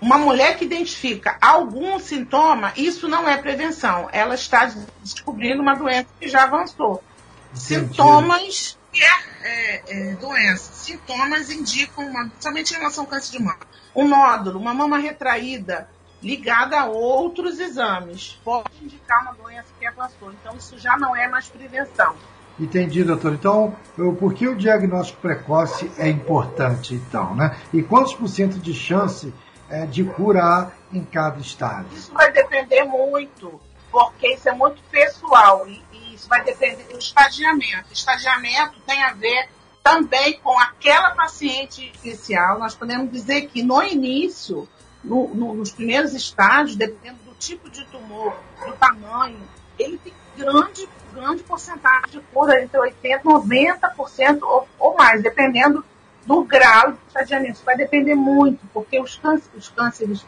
[0.00, 4.08] uma mulher que identifica algum sintoma, isso não é prevenção.
[4.12, 7.02] Ela está descobrindo uma doença que já avançou.
[7.50, 7.60] Entendi.
[7.60, 9.02] Sintomas é,
[9.42, 10.72] é, é, doença.
[10.72, 15.88] Sintomas indicam, uma, somente em relação ao câncer de mama um nódulo, uma mama retraída,
[16.22, 20.32] ligada a outros exames, pode indicar uma doença que avançou.
[20.32, 22.14] Então, isso já não é mais prevenção.
[22.58, 23.32] Entendi, doutor.
[23.32, 27.56] Então, eu, por que o diagnóstico precoce é importante, então, né?
[27.72, 29.32] E quantos por cento de chance
[29.70, 31.92] é, de curar em cada estágio?
[31.92, 36.98] Isso vai depender muito, porque isso é muito pessoal e, e isso vai depender do
[36.98, 37.92] estadiamento.
[37.92, 39.48] Estadiamento tem a ver
[39.82, 44.68] também com aquela paciente inicial, nós podemos dizer que no início,
[45.02, 49.40] no, no, nos primeiros estágios, dependendo do tipo de tumor, do tamanho,
[49.78, 55.84] ele tem grande, grande porcentagem de cura, entre 80% e 90% ou, ou mais, dependendo
[56.30, 57.60] do grau de estadiamento.
[57.64, 60.24] Vai depender muito, porque os cânceres, os cânceres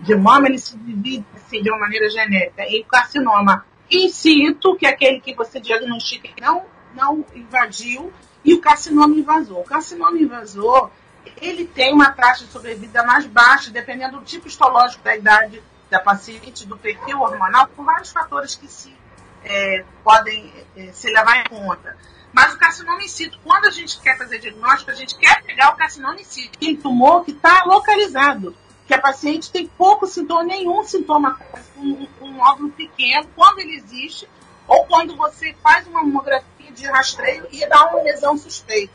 [0.00, 2.64] de mama, eles se dividem assim, de uma maneira genérica.
[2.66, 6.62] E o carcinoma in situ, que é aquele que você diagnostica e não,
[6.94, 8.10] não invadiu,
[8.42, 9.58] e o carcinoma invasor.
[9.58, 10.90] O carcinoma invasor,
[11.36, 16.00] ele tem uma taxa de sobrevida mais baixa, dependendo do tipo histológico da idade da
[16.00, 18.96] paciente, do perfil hormonal, com vários fatores que se
[19.44, 21.94] é, podem é, se levar em conta.
[22.32, 25.70] Mas o carcinoma in situ, quando a gente quer fazer diagnóstico, a gente quer pegar
[25.70, 30.44] o carcinoma in situ, tem tumor que está localizado, que a paciente tem pouco sintoma,
[30.44, 31.38] nenhum sintoma,
[31.76, 34.28] um, um nódulo pequeno, quando ele existe,
[34.66, 38.94] ou quando você faz uma mamografia de rastreio e dá uma lesão suspeita.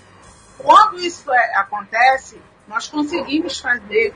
[0.57, 4.15] Quando isso é, acontece, nós conseguimos fazer,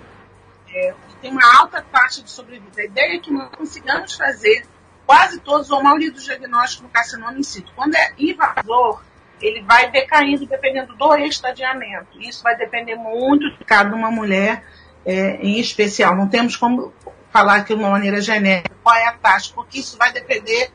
[0.68, 2.82] é, tem uma alta taxa de sobrevida.
[2.82, 4.66] A ideia é que nós consigamos fazer
[5.06, 7.72] quase todos, ou a maioria dos diagnósticos no carcinoma in situ.
[7.76, 9.04] Quando é invasor,
[9.42, 12.20] ele vai decaindo dependendo do estadiamento.
[12.20, 14.64] Isso vai depender muito de cada uma mulher
[15.06, 16.16] é, em especial.
[16.16, 16.94] Não temos como
[17.32, 20.72] falar aqui de uma maneira genérica qual é a taxa, porque isso vai depender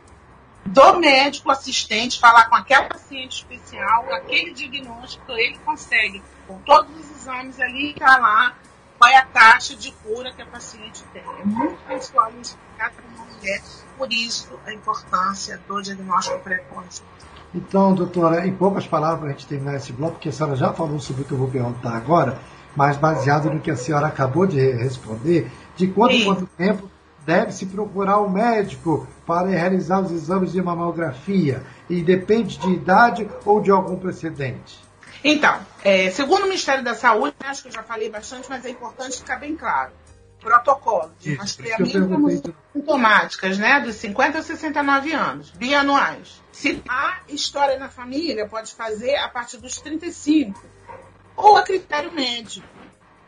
[0.65, 7.11] do médico assistente falar com aquela paciente especial, aquele diagnóstico, ele consegue, com todos os
[7.11, 8.57] exames ali, lá
[8.99, 11.23] qual é a taxa de cura que a paciente tem.
[11.23, 13.63] É muito pessoal isso para uma mulher,
[13.97, 17.03] por isso a importância do diagnóstico precoce.
[17.55, 20.73] Então, doutora, em poucas palavras, para a gente terminar esse bloco, porque a senhora já
[20.73, 22.39] falou sobre o que eu vou perguntar agora,
[22.75, 26.25] mas baseado no que a senhora acabou de responder, de quanto Sim.
[26.25, 26.91] quanto tempo
[27.25, 33.29] deve-se procurar o um médico para realizar os exames de mamografia e depende de idade
[33.45, 34.85] ou de algum precedente?
[35.25, 38.71] Então, é, segundo o Ministério da Saúde, acho que eu já falei bastante, mas é
[38.71, 39.91] importante ficar bem claro.
[40.47, 43.81] Protocolo de Isso, rastreamento sintomáticas, né?
[43.81, 46.41] Dos 50 a 69 anos, bianuais.
[46.53, 50.65] Se há história na família, pode fazer a partir dos 35.
[51.35, 52.65] Ou a critério médico.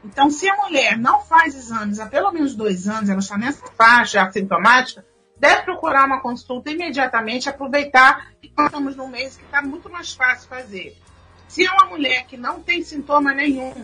[0.04, 3.66] Então, se a mulher não faz exames há pelo menos dois anos, ela está nessa
[3.76, 5.04] faixa assintomática,
[5.36, 10.14] deve procurar uma consulta imediatamente, aproveitar que nós estamos num mês que está muito mais
[10.14, 10.96] fácil fazer.
[11.48, 13.74] Se é uma mulher que não tem sintoma nenhum,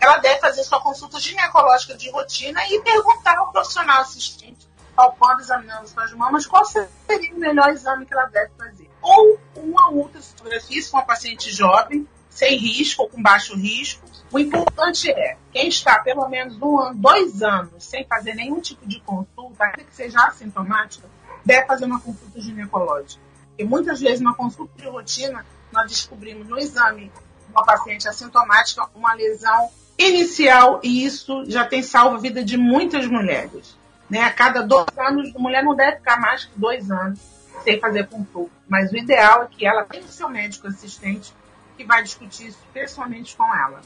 [0.00, 5.86] ela deve fazer sua consulta ginecológica de rotina e perguntar ao profissional assistente, palpando, examinando
[5.86, 8.90] suas mamas, qual seria o melhor exame que ela deve fazer.
[9.02, 14.08] Ou uma ultrassonografia, se for uma paciente jovem, sem risco ou com baixo risco.
[14.32, 18.86] O importante é, quem está pelo menos um ano, dois anos sem fazer nenhum tipo
[18.86, 21.06] de consulta, ainda que seja assintomática,
[21.44, 23.20] deve fazer uma consulta ginecológica.
[23.48, 27.12] Porque muitas vezes, na consulta de rotina, nós descobrimos no exame
[27.50, 29.70] uma paciente assintomática uma lesão
[30.00, 33.76] inicial e isso já tem salvo a vida de muitas mulheres.
[34.08, 34.20] Né?
[34.22, 37.20] A cada dois anos, a mulher não deve ficar mais que dois anos
[37.62, 38.50] sem fazer consulta.
[38.68, 41.32] Mas o ideal é que ela tenha o seu médico assistente
[41.76, 43.80] que vai discutir isso pessoalmente com ela.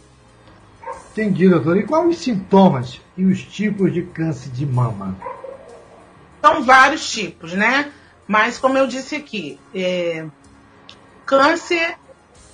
[1.13, 1.77] Entendi, doutor.
[1.77, 5.17] E quais os sintomas e os tipos de câncer de mama?
[6.41, 7.91] São vários tipos, né?
[8.27, 10.27] Mas, como eu disse aqui, é...
[11.25, 11.97] câncer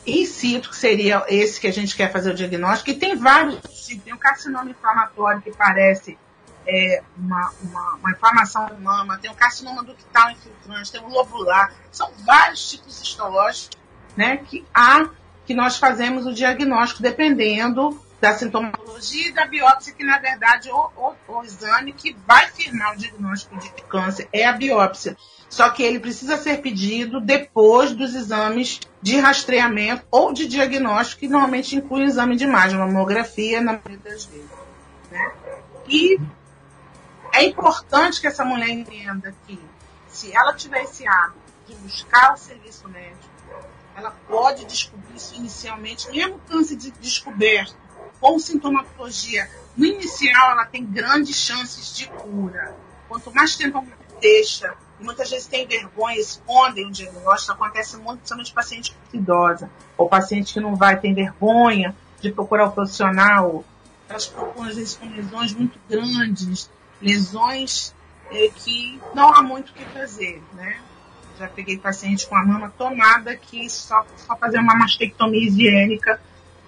[0.06, 3.56] in situ, que seria esse que a gente quer fazer o diagnóstico, e tem vários
[3.86, 4.04] tipos.
[4.04, 6.18] Tem o carcinoma inflamatório, que parece
[6.66, 11.72] é, uma, uma, uma, inflamação da mama, tem o carcinoma ductal infiltrante, tem o lobular.
[11.90, 13.70] São vários tipos histológicos
[14.16, 15.08] né, que há
[15.46, 20.90] que nós fazemos o diagnóstico dependendo da sintomatologia e da biópsia, que na verdade o,
[20.96, 25.16] o, o exame que vai firmar o diagnóstico de câncer é a biópsia.
[25.48, 31.28] Só que ele precisa ser pedido depois dos exames de rastreamento ou de diagnóstico, que
[31.28, 34.50] normalmente inclui o exame de imagem, mamografia, na maioria das vezes.
[35.10, 35.32] Né?
[35.88, 36.20] E
[37.34, 39.58] é importante que essa mulher entenda que,
[40.08, 43.28] se ela tiver esse hábito de buscar o serviço médico,
[43.96, 47.74] ela pode descobrir isso inicialmente, mesmo câncer de descoberto,
[48.20, 49.48] com sintomatologia.
[49.76, 52.74] No inicial, ela tem grandes chances de cura.
[53.08, 57.52] Quanto mais tempo a mulher deixa muitas vezes têm vergonha, escondem o diagnóstico.
[57.52, 62.72] Acontece muito, principalmente paciente idosa, ou paciente que não vai ter vergonha de procurar o
[62.72, 63.64] profissional.
[64.08, 67.94] Elas procuram, às vezes, com lesões muito grandes, lesões
[68.30, 70.78] eh, que não há muito o que fazer, né?
[71.38, 76.20] Já peguei paciente com a mama tomada que só, só fazer uma mastectomia higiênica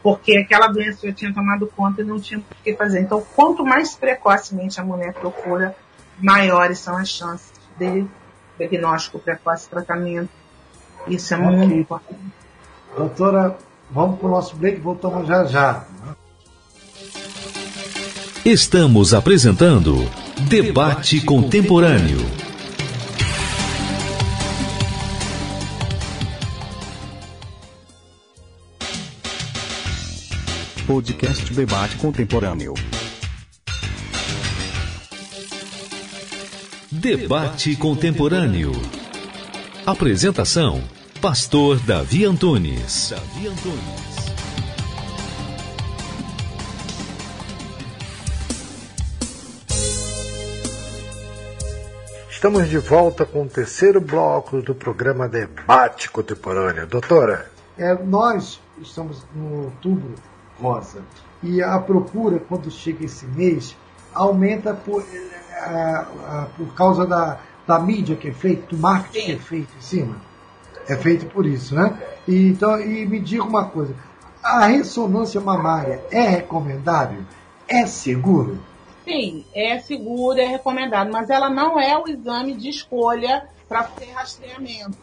[0.03, 3.01] porque aquela doença já tinha tomado conta e não tinha o que fazer.
[3.01, 5.75] Então, quanto mais precocemente a mulher procura,
[6.19, 8.05] maiores são as chances de
[8.59, 10.31] diagnóstico precoce, tratamento.
[11.07, 11.57] Isso é okay.
[11.57, 12.21] muito importante.
[12.97, 13.57] Doutora,
[13.91, 15.85] vamos para o nosso break, voltamos já já.
[18.45, 19.95] Estamos apresentando
[20.49, 22.52] Debate Contemporâneo.
[30.93, 32.75] Podcast Debate Contemporâneo.
[36.91, 38.73] Debate Contemporâneo.
[39.87, 40.83] Apresentação:
[41.19, 43.09] Pastor Davi Antunes.
[43.09, 44.35] Davi Antunes.
[52.31, 56.87] Estamos de volta com o terceiro bloco do programa Debate Contemporâneo.
[56.87, 57.51] Doutora?
[57.79, 60.15] É, nós estamos no outubro
[60.63, 61.03] rosa
[61.43, 63.77] e a procura, quando chega esse mês,
[64.15, 65.05] aumenta por
[65.59, 69.77] a, a, por causa da, da mídia que é feita, do marketing que é feito
[69.77, 70.17] em cima.
[70.89, 72.01] É feito por isso, né?
[72.27, 73.95] E, então, e me diga uma coisa:
[74.43, 77.23] a ressonância mamária é recomendável?
[77.69, 78.61] É seguro?
[79.05, 84.11] Sim, é seguro, é recomendado, mas ela não é o exame de escolha para ter
[84.13, 84.99] rastreamento.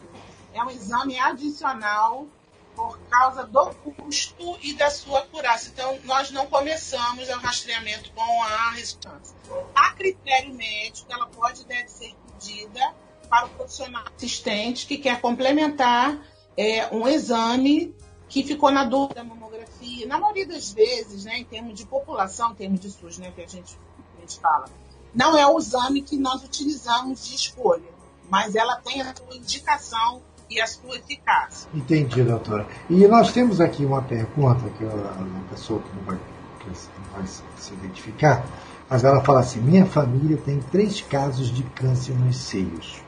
[0.54, 2.26] É um exame adicional
[2.74, 5.70] por causa do custo e da sua acurácia.
[5.70, 9.36] Então, nós não começamos o rastreamento com a ressonância.
[9.74, 12.94] A critério médico, ela pode deve ser pedida
[13.28, 16.20] para o profissional assistente que quer complementar
[16.56, 17.94] é, um exame
[18.28, 20.06] que ficou na dúvida da mamografia.
[20.06, 23.42] Na maioria das vezes, né, em termos de população, em termos de SUS, né, que
[23.42, 23.76] a gente,
[24.16, 24.66] a gente fala,
[25.14, 27.88] não é o exame que nós utilizamos de escolha,
[28.28, 31.68] mas ela tem a sua indicação e a sua eficácia.
[31.72, 32.66] Entendi, doutora.
[32.88, 36.18] E nós temos aqui uma pergunta que uma pessoa que não vai,
[36.58, 38.44] que não vai se identificar,
[38.88, 43.00] mas ela fala assim: minha família tem três casos de câncer nos seios.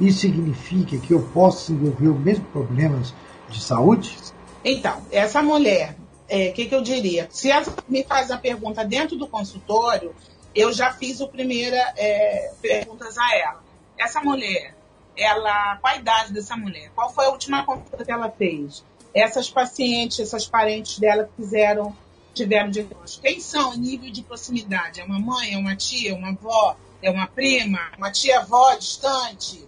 [0.00, 3.14] Isso significa que eu posso desenvolver os mesmos problemas
[3.48, 4.16] de saúde?
[4.64, 5.96] Então, essa mulher, o
[6.28, 7.28] é, que, que eu diria?
[7.30, 10.12] Se ela me faz a pergunta dentro do consultório,
[10.52, 13.62] eu já fiz o primeira é, perguntas a ela.
[13.96, 14.74] Essa mulher
[15.16, 16.90] ela, qual a idade dessa mulher?
[16.94, 18.84] Qual foi a última consulta que ela fez?
[19.14, 21.96] Essas pacientes, essas parentes dela que fizeram
[22.34, 23.22] tiveram diagnóstico.
[23.22, 25.00] Quem são em nível de proximidade?
[25.00, 29.64] É uma mãe, é uma tia, uma avó, é uma prima, uma tia-avó distante?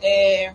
[0.00, 0.54] É,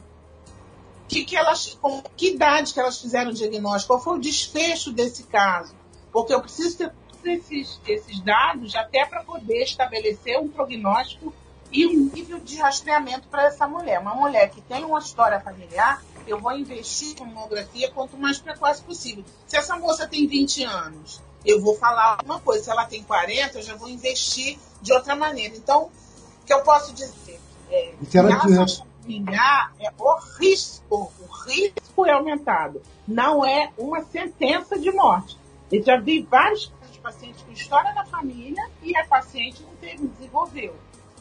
[1.08, 3.94] que, que, elas, com que idade que elas fizeram o diagnóstico?
[3.94, 5.76] Qual foi o desfecho desse caso?
[6.12, 11.34] Porque eu preciso ter todos esses, esses dados até para poder estabelecer um prognóstico
[11.74, 14.00] e um nível de rastreamento para essa mulher.
[14.00, 18.82] Uma mulher que tem uma história familiar, eu vou investir em mamografia quanto mais precoce
[18.84, 19.26] possível.
[19.48, 22.64] Se essa moça tem 20 anos, eu vou falar uma coisa.
[22.64, 25.56] Se ela tem 40, eu já vou investir de outra maneira.
[25.56, 25.90] Então,
[26.42, 27.40] o que eu posso dizer?
[27.70, 28.66] É, e se ela tiver...
[29.02, 31.12] familiar, é o risco.
[31.20, 32.82] O risco é aumentado.
[33.08, 35.38] Não é uma sentença de morte.
[35.72, 36.72] Eu já vi vários
[37.02, 40.74] pacientes com história na família e a paciente não teve, desenvolveu.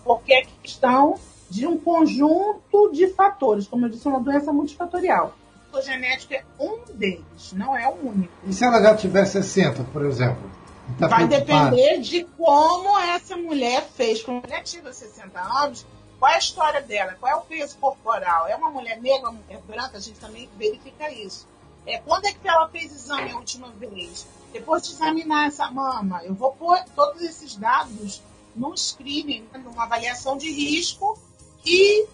[0.05, 1.19] Porque é questão
[1.51, 3.69] de um conjunto de fatores.
[3.69, 5.35] Como eu disse, é uma doença multifatorial.
[5.73, 8.33] O genético é um deles, não é o único.
[8.47, 10.51] E se ela já tiver 60, por exemplo?
[10.99, 14.23] Tá Vai depender de como essa mulher fez.
[14.23, 15.87] Quando a mulher tiver 60 anos,
[16.19, 17.17] qual é a história dela?
[17.19, 18.47] Qual é o peso corporal?
[18.47, 19.97] É uma mulher negra, uma mulher branca?
[19.97, 21.49] A gente também verifica isso.
[21.87, 24.27] É, quando é que ela fez exame a última vez?
[24.53, 28.23] Depois de examinar essa mama, eu vou pôr todos esses dados
[28.55, 31.19] num screening, né, numa avaliação de risco
[31.65, 32.07] e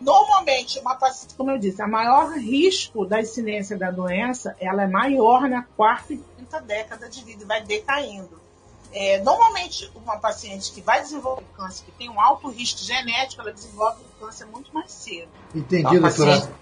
[0.00, 4.86] normalmente uma paciente, como eu disse, a maior risco da incidência da doença, ela é
[4.86, 8.40] maior na quarta e quinta década de vida, vai decaindo.
[8.92, 13.52] É, normalmente, uma paciente que vai desenvolver câncer, que tem um alto risco genético, ela
[13.52, 15.28] desenvolve o câncer muito mais cedo.
[15.54, 16.30] Entendi, então, doutora.
[16.32, 16.54] Paciente...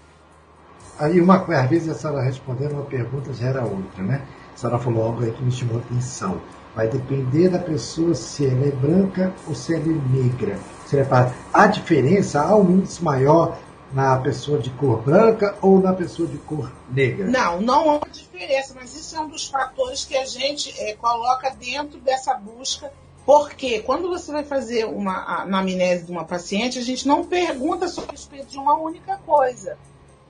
[0.97, 4.25] Aí, uma, às vezes, a senhora respondendo uma pergunta gera outra, né?
[4.53, 6.41] A senhora falou algo aí que me chamou a atenção.
[6.75, 10.59] Vai depender da pessoa se ela é branca ou se ela é negra.
[10.85, 13.57] Se ela é a diferença, há um índice maior
[13.93, 17.27] na pessoa de cor branca ou na pessoa de cor negra?
[17.27, 21.49] Não, não há diferença, mas isso é um dos fatores que a gente é, coloca
[21.51, 22.91] dentro dessa busca.
[23.25, 28.11] Porque quando você vai fazer uma anamnese de uma paciente, a gente não pergunta sobre
[28.11, 29.77] respeito de uma única coisa.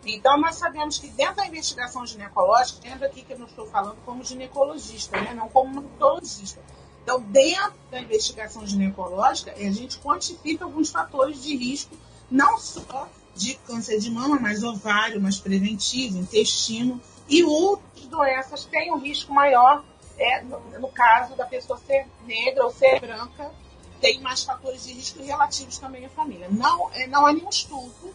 [0.06, 3.98] Então, nós sabemos que dentro da investigação ginecológica, lembra aqui que eu não estou falando
[4.06, 5.34] como ginecologista, né?
[5.34, 6.62] não como oncologista.
[7.04, 11.96] Então, dentro da investigação ginecológica, a gente quantifica alguns fatores de risco,
[12.30, 18.92] não só de câncer de mama, mas ovário, mas preventivo, intestino e outras doenças têm
[18.92, 19.84] um risco maior,
[20.18, 23.52] é, no, no caso da pessoa ser negra ou ser branca,
[24.00, 26.48] tem mais fatores de risco relativos também à família.
[26.50, 28.14] Não, é, não há nenhum estudo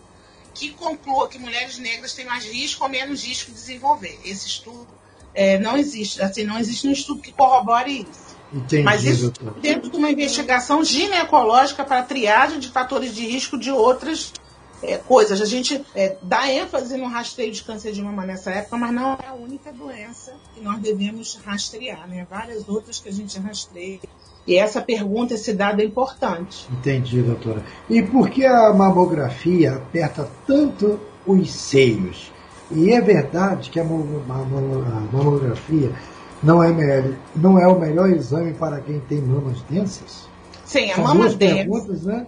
[0.55, 4.19] que conclua que mulheres negras têm mais risco ou menos risco de desenvolver.
[4.25, 4.87] Esse estudo
[5.35, 8.31] é, não existe, assim, não existe um estudo que corrobore isso.
[8.53, 9.61] Entendi, Mas isso doutor.
[9.61, 14.33] dentro de uma investigação ginecológica para triagem de fatores de risco de outras
[14.83, 15.41] é, coisas.
[15.41, 19.15] A gente é, dá ênfase no rastreio de câncer de mama nessa época, mas não
[19.15, 22.27] é a única doença que nós devemos rastrear, né?
[22.29, 24.01] Várias outras que a gente rastreia
[24.47, 26.67] e essa pergunta, esse dado é importante.
[26.73, 27.63] Entendi, doutora.
[27.89, 32.33] E por que a mamografia aperta tanto os seios?
[32.71, 35.93] E é verdade que a mamografia
[36.43, 40.29] não é, não é o melhor exame para quem tem mamas densas?
[40.65, 41.39] Sim, a São mama densa.
[41.39, 42.27] perguntas, né?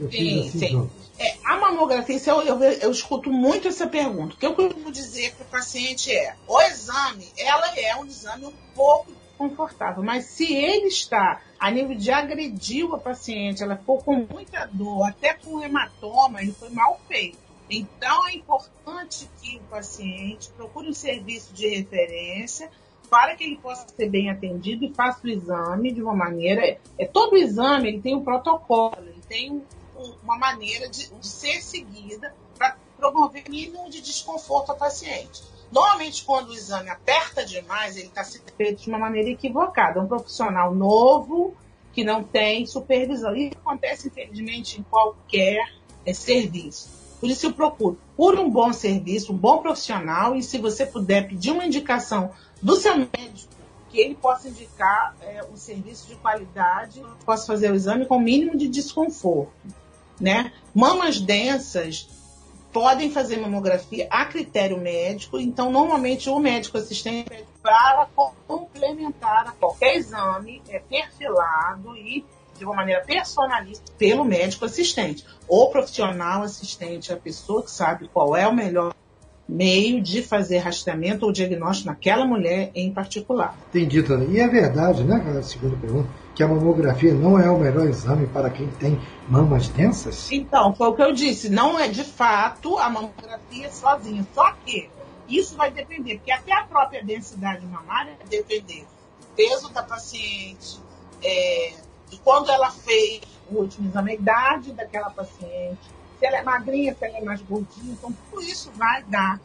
[0.00, 0.90] Eu sim, assim sim.
[1.18, 4.34] É, a mamografia, eu, eu, eu, escuto muito essa pergunta.
[4.34, 8.46] O que eu costumo dizer para o paciente é: o exame, ela é um exame
[8.46, 10.02] um pouco confortável.
[10.02, 15.08] Mas se ele está a nível de agredir a paciente, ela ficou com muita dor,
[15.08, 17.38] até com hematoma, ele foi mal feito.
[17.68, 22.70] Então é importante que o paciente procure um serviço de referência
[23.10, 26.78] para que ele possa ser bem atendido e faça o exame de uma maneira.
[26.98, 29.62] É, todo exame ele tem um protocolo, ele tem um,
[30.22, 35.42] uma maneira de, de ser seguida para promover mínimo de desconforto ao paciente.
[35.72, 40.00] Normalmente, quando o exame aperta demais, ele está sendo feito de uma maneira equivocada.
[40.00, 41.54] Um profissional novo
[41.92, 43.34] que não tem supervisão.
[43.34, 45.60] Isso acontece, infelizmente, em qualquer
[46.04, 46.88] é, serviço.
[47.20, 51.28] Por isso eu procuro por um bom serviço, um bom profissional, e se você puder
[51.28, 52.30] pedir uma indicação
[52.62, 53.54] do seu médico,
[53.90, 58.20] que ele possa indicar é, um serviço de qualidade, possa fazer o exame com o
[58.20, 59.52] mínimo de desconforto.
[60.20, 60.52] Né?
[60.74, 62.08] Mamas densas
[62.72, 68.08] podem fazer mamografia a critério médico, então normalmente o médico assistente para
[68.46, 72.24] complementar a qualquer exame é perfilado e
[72.56, 75.24] de uma maneira personalista pelo médico assistente.
[75.48, 78.94] O profissional assistente é a pessoa que sabe qual é o melhor
[79.48, 83.58] meio de fazer rastreamento ou diagnóstico naquela mulher em particular.
[83.70, 84.28] Entendi, Tânia.
[84.28, 88.26] E é verdade, né, aquela segunda pergunta, que a mamografia não é o melhor exame
[88.26, 90.30] para quem tem mamas densas?
[90.30, 91.48] Então, foi o que eu disse.
[91.48, 94.26] Não é de fato a mamografia sozinha.
[94.34, 94.88] Só que
[95.28, 98.86] isso vai depender, porque até a própria densidade mamária vai depender
[99.36, 100.80] peso da paciente,
[101.22, 101.74] é,
[102.08, 105.78] de quando ela fez o último exame, a idade daquela paciente,
[106.18, 107.92] se ela é magrinha, se ela é mais gordinha.
[107.92, 109.40] Então, tudo isso vai dar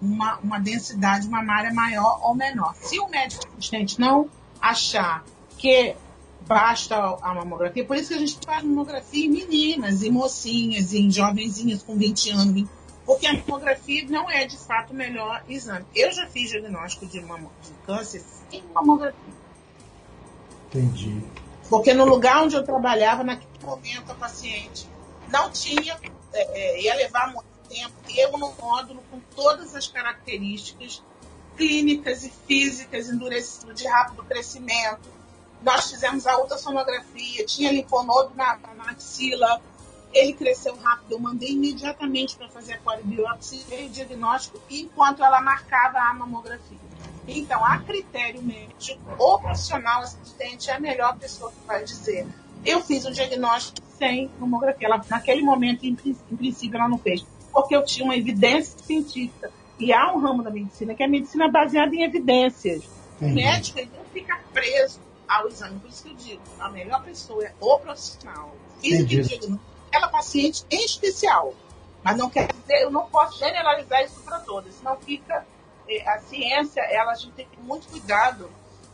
[0.00, 2.74] uma, uma densidade mamária maior ou menor.
[2.76, 4.30] Se o médico assistente não
[4.60, 5.24] achar
[5.58, 5.96] que
[6.46, 11.10] basta a mamografia, por isso que a gente faz mamografia em meninas, em mocinhas, em
[11.10, 12.68] jovenzinhas com 20 anos,
[13.04, 15.84] porque a mamografia não é de fato o melhor exame.
[15.94, 19.34] Eu já fiz diagnóstico de, de câncer sem mamografia.
[20.68, 21.22] Entendi.
[21.68, 24.88] Porque no lugar onde eu trabalhava, naquele momento, a paciente
[25.28, 25.98] não tinha,
[26.32, 31.02] é, é, ia levar muito tempo, eu no módulo com todas as características
[31.56, 35.19] clínicas e físicas, endurecido de rápido crescimento.
[35.62, 39.60] Nós fizemos a ultrassonografia, tinha linfonodo na, na axila,
[40.12, 45.40] ele cresceu rápido, eu mandei imediatamente para fazer a coribiópsia e o diagnóstico enquanto ela
[45.40, 46.78] marcava a mamografia.
[47.28, 52.26] Então, a critério médico, o profissional assistente é a melhor pessoa que vai dizer.
[52.64, 54.88] Eu fiz o diagnóstico sem mamografia.
[54.88, 55.96] Ela, naquele momento, em,
[56.30, 57.24] em princípio, ela não fez.
[57.52, 59.52] Porque eu tinha uma evidência científica.
[59.78, 62.82] E há um ramo da medicina que é a medicina baseada em evidências.
[63.20, 64.98] O médico ele não fica preso
[65.30, 65.78] ao exame.
[65.78, 68.54] Por isso que eu digo, a melhor pessoa é o profissional.
[68.80, 71.52] Fiz o diagnóstico aquela paciente em especial.
[72.02, 75.44] Mas não quer dizer, eu não posso generalizar isso para todas, senão fica.
[75.88, 78.48] É, a ciência, ela, a gente tem que ter muito cuidado,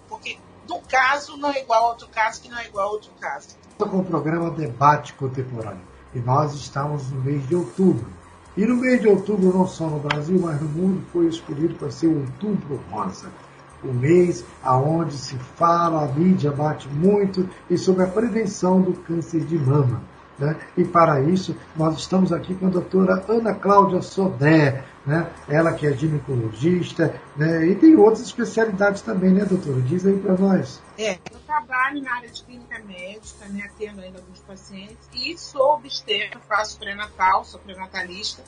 [0.09, 0.39] porque
[0.71, 3.57] um caso não é igual a outro caso, que não é igual a outro caso.
[3.71, 5.83] Estou com o programa Debate Contemporâneo
[6.15, 8.11] e nós estamos no mês de outubro.
[8.57, 11.91] E no mês de outubro, não só no Brasil, mas no mundo, foi escolhido para
[11.91, 13.31] ser o Outubro Rosa.
[13.87, 19.45] O mês aonde se fala, a mídia bate muito e sobre a prevenção do câncer
[19.45, 20.03] de mama.
[20.39, 20.55] Né?
[20.77, 25.31] E para isso, nós estamos aqui com a doutora Ana Cláudia Sodré, né?
[25.49, 27.67] ela que é ginecologista, né?
[27.67, 29.81] e tem outras especialidades também, né, doutora?
[29.81, 30.83] Diz aí para nós.
[30.99, 35.75] É, eu trabalho na área de clínica médica, né, atendo ainda alguns pacientes, e sou
[35.75, 38.43] obstetra, faço pré-natal, sou pré-natalista,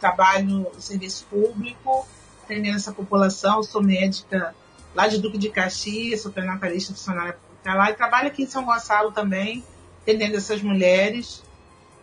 [0.00, 2.06] trabalho no serviço público,
[2.42, 4.54] atendendo essa população, sou médica
[4.94, 8.64] lá de Duque de Caxias, sou pré-natalista funcionária pública lá, e trabalho aqui em São
[8.64, 9.64] Gonçalo também,
[10.02, 11.42] atendendo essas mulheres,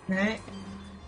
[0.08, 0.40] né?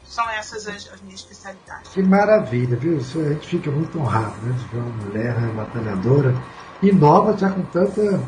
[0.06, 1.92] São essas as, as, minhas especialidades.
[1.92, 2.98] Que maravilha, viu?
[2.98, 6.36] A gente fica muito honrado né, de ver uma mulher batalhadora
[6.82, 8.20] e nova, já com tantos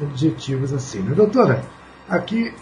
[0.00, 1.00] objetivos assim.
[1.00, 1.14] Né?
[1.14, 1.62] Doutora,
[2.08, 2.54] aqui,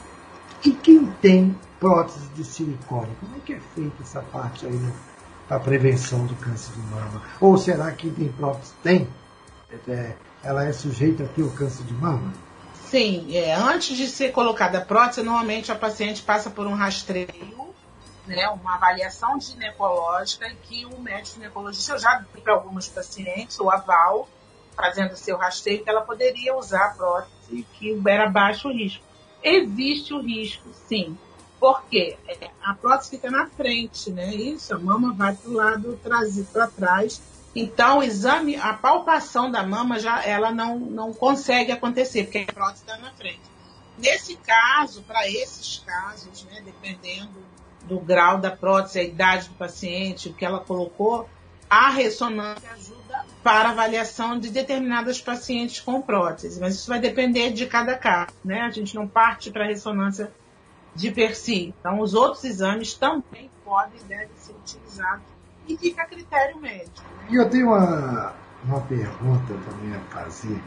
[0.64, 3.10] e quem tem prótese de silicone?
[3.20, 4.92] Como é que é feita essa parte aí né,
[5.46, 7.22] para prevenção do câncer de mama?
[7.40, 9.08] Ou será que quem tem prótese tem?
[9.88, 12.32] É, ela é sujeita a ter o câncer de mama?
[12.74, 17.72] Sim, é, antes de ser colocada a prótese, normalmente a paciente passa por um rastreio,
[18.26, 23.70] né, uma avaliação ginecológica que o médico ginecologista, eu já dei para alguns pacientes o
[23.70, 24.28] aval,
[24.76, 29.02] fazendo seu rastreio, que ela poderia usar a prótese que era baixo risco.
[29.42, 31.16] Existe o risco, sim.
[31.58, 34.34] Porque é, a prótese fica na frente, né?
[34.34, 35.98] Isso, a mama vai para o lado,
[36.52, 37.20] para trás
[37.54, 42.52] então, o exame, a palpação da mama já ela não, não consegue acontecer, porque a
[42.52, 43.40] prótese está na frente.
[43.98, 47.42] Nesse caso, para esses casos, né, dependendo
[47.82, 51.28] do grau da prótese, a idade do paciente, o que ela colocou,
[51.68, 56.58] a ressonância ajuda para avaliação de determinadas pacientes com prótese.
[56.58, 58.62] Mas isso vai depender de cada caso, né?
[58.62, 60.32] A gente não parte para a ressonância
[60.94, 61.74] de per si.
[61.78, 65.31] Então, os outros exames também podem e devem ser utilizados
[65.68, 67.02] e fica a critério médico.
[67.30, 68.32] E eu tenho uma,
[68.64, 70.60] uma pergunta também a fazer,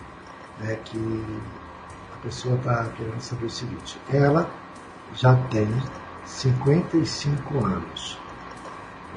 [0.60, 0.98] né, que
[2.14, 4.00] a pessoa está querendo saber o seguinte.
[4.12, 4.50] Ela
[5.14, 5.68] já tem
[6.26, 8.20] 55 anos.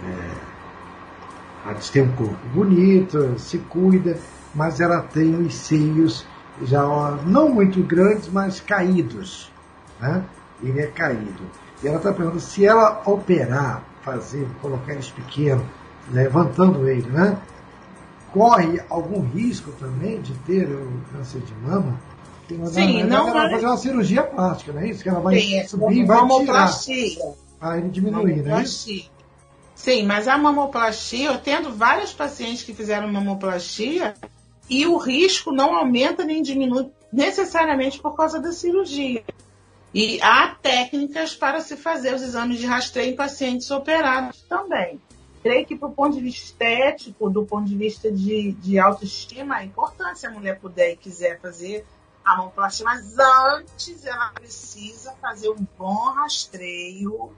[0.05, 4.19] É, ela tem um corpo bonito, se cuida,
[4.55, 6.27] mas ela tem os seios
[6.63, 6.83] já
[7.25, 9.53] não muito grandes, mas caídos.
[10.01, 10.25] Né?
[10.63, 11.43] Ele é caído.
[11.83, 15.65] E ela está perguntando se ela operar, fazer, colocar eles pequenos,
[16.11, 17.39] levantando ele, né?
[18.33, 21.99] Corre algum risco também de ter o câncer de mama?
[22.67, 25.03] Sim, não ela vai fazer uma cirurgia plástica, não é isso?
[25.03, 26.73] Que ela vai Sim, subir e vai tirar.
[27.61, 29.11] Para ele diminuir, não é isso?
[29.75, 34.15] Sim, mas a mamoplastia, eu tendo várias pacientes que fizeram mamoplastia
[34.69, 39.23] e o risco não aumenta nem diminui necessariamente por causa da cirurgia.
[39.93, 45.01] E há técnicas para se fazer os exames de rastreio em pacientes operados também.
[45.43, 49.65] Creio que, do ponto de vista estético, do ponto de vista de, de autoestima, é
[49.65, 51.87] importante se a mulher puder e quiser fazer
[52.25, 57.33] a mamoplastia, mas antes ela precisa fazer um bom rastreio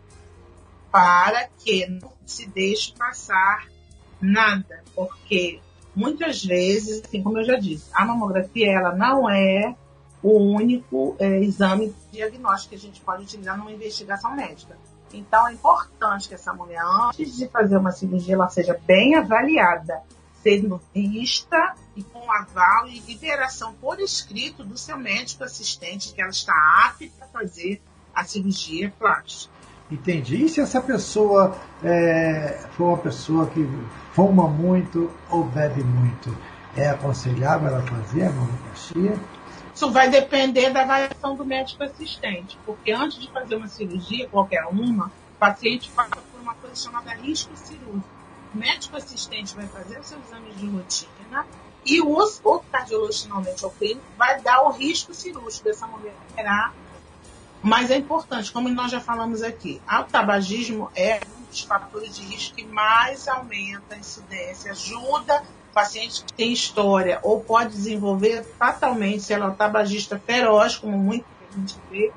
[0.91, 3.69] para que não se deixe passar
[4.21, 5.61] nada, porque
[5.95, 9.77] muitas vezes, assim como eu já disse, a mamografia ela não é
[10.23, 14.77] o único é, exame diagnóstico que a gente pode utilizar numa investigação médica.
[15.12, 20.03] Então é importante que essa mulher, antes de fazer uma cirurgia, ela seja bem avaliada,
[20.43, 26.31] sendo vista e com aval e liberação por escrito do seu médico assistente que ela
[26.31, 26.55] está
[26.87, 27.83] apta a fazer
[28.14, 29.53] a cirurgia plástica.
[29.91, 30.45] Entendi.
[30.45, 33.68] E se essa pessoa é, for uma pessoa que
[34.12, 36.37] fuma muito ou bebe muito,
[36.77, 39.14] é aconselhável ela fazer a mamoplastia?
[39.81, 44.66] Isso vai depender da avaliação do médico assistente, porque antes de fazer uma cirurgia, qualquer
[44.66, 48.05] uma, o paciente passa por uma coisa chamada risco cirúrgico.
[48.55, 51.47] O médico assistente vai fazer os seus exames de rotina
[51.87, 56.12] e o, o cardiologista, normalmente, o clínico, vai dar o risco cirúrgico dessa mulher
[57.62, 62.22] mas é importante, como nós já falamos aqui, o tabagismo é um dos fatores de
[62.22, 69.23] risco que mais aumenta a incidência, ajuda paciente que tem história ou pode desenvolver fatalmente
[69.23, 72.12] se ela é um tabagista feroz, como muito a gente vê.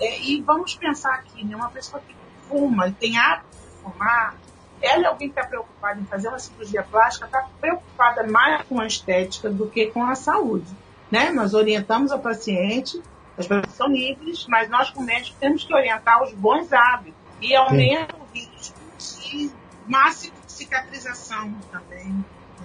[0.00, 2.14] É, e vamos pensar aqui, né, uma pessoa que
[2.48, 4.36] fuma tem hábito de fumar,
[4.82, 8.80] ela é alguém que está preocupada em fazer uma cirurgia plástica, está preocupada mais com
[8.80, 10.70] a estética do que com a saúde.
[11.10, 11.30] Né?
[11.30, 13.00] Nós orientamos a paciente
[13.36, 17.54] as pessoas são livres, mas nós, como médicos, temos que orientar os bons hábitos e
[17.54, 19.50] aumenta o risco de
[19.86, 22.24] máxima cicatrização também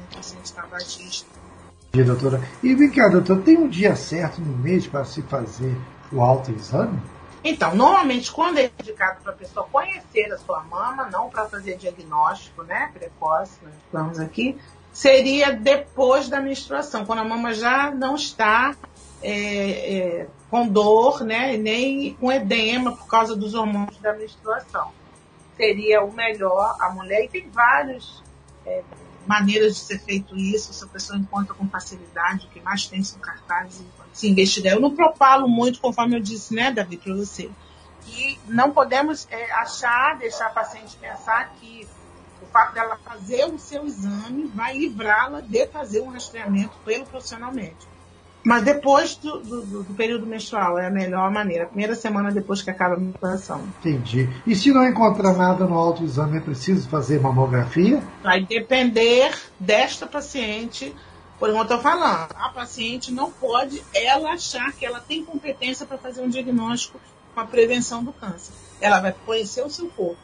[0.09, 1.27] no paciente tabagista.
[1.91, 2.41] Dia, doutora.
[2.61, 5.75] E vem cá, doutora, tem um dia certo no mês para se fazer
[6.11, 6.99] o autoexame?
[7.43, 11.77] Então, normalmente, quando é indicado para a pessoa conhecer a sua mama, não para fazer
[11.77, 14.57] diagnóstico né, precoce, nós falamos aqui,
[14.91, 18.75] seria depois da menstruação, quando a mama já não está
[19.21, 24.91] é, é, com dor, né, nem com edema por causa dos hormônios da menstruação.
[25.55, 28.21] Seria o melhor a mulher, e tem várias
[28.65, 28.83] é,
[29.29, 33.03] maneiras de ser feito isso, se a pessoa encontra com facilidade, o que mais tem
[33.03, 34.73] são cartazes se investigar.
[34.73, 37.47] Eu não propalo muito, conforme eu disse, né, Davi, para você.
[38.07, 41.87] E não podemos é, achar, deixar a paciente pensar que
[42.41, 47.53] o fato dela fazer o seu exame vai livrá-la de fazer um rastreamento pelo profissional
[47.53, 47.98] médico.
[48.43, 51.65] Mas depois do, do, do, período menstrual é a melhor maneira.
[51.65, 53.61] Primeira semana depois que acaba a menstruação.
[53.79, 54.29] Entendi.
[54.47, 58.01] E se não encontrar nada no autoexame, é preciso fazer mamografia?
[58.23, 60.95] Vai depender desta paciente.
[61.37, 65.85] Por enquanto eu estou falando, a paciente não pode ela achar que ela tem competência
[65.85, 66.99] para fazer um diagnóstico
[67.33, 68.53] com a prevenção do câncer.
[68.79, 70.17] Ela vai conhecer o seu corpo.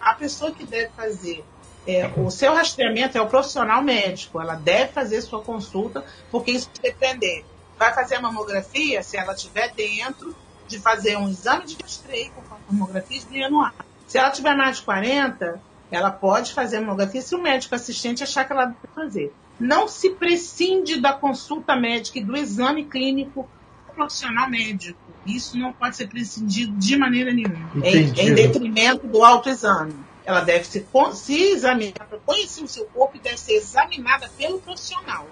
[0.00, 1.44] A pessoa que deve fazer
[1.86, 4.40] é, o seu rastreamento é o profissional médico.
[4.40, 7.44] Ela deve fazer sua consulta, porque isso vai depender
[7.82, 10.34] vai fazer a mamografia, se ela estiver dentro
[10.68, 13.72] de fazer um exame de rastreio com a mamografia de anual.
[14.06, 15.60] Se ela tiver mais de 40,
[15.90, 19.34] ela pode fazer a mamografia se o médico assistente achar que ela deve fazer.
[19.58, 23.48] Não se prescinde da consulta médica e do exame clínico
[23.94, 24.98] profissional médico.
[25.26, 27.70] Isso não pode ser prescindido de maneira nenhuma.
[27.84, 29.94] Em, em, detrimento do autoexame.
[30.24, 34.60] Ela deve se, se examinar para conhecer o seu corpo e deve ser examinada pelo
[34.60, 35.26] profissional.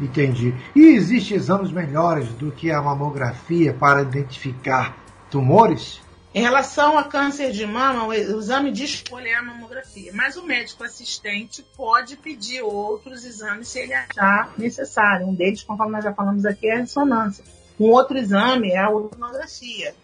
[0.00, 0.54] Entendi.
[0.74, 4.96] E existem exames melhores do que a mamografia para identificar
[5.30, 6.00] tumores?
[6.34, 10.44] Em relação a câncer de mama, o exame de escolha é a mamografia, mas o
[10.44, 15.28] médico assistente pode pedir outros exames se ele achar necessário.
[15.28, 17.44] Um deles, conforme nós já falamos aqui, é a ressonância.
[17.78, 19.94] Um outro exame é a ultrasonografia.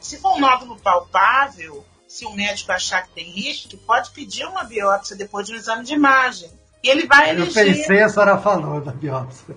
[0.00, 4.64] Se for um nódulo palpável, se o médico achar que tem risco, pode pedir uma
[4.64, 6.50] biópsia depois de um exame de imagem.
[6.82, 7.66] E ele vai eleger.
[7.66, 9.56] Eu pensei, a senhora falou da biópsia.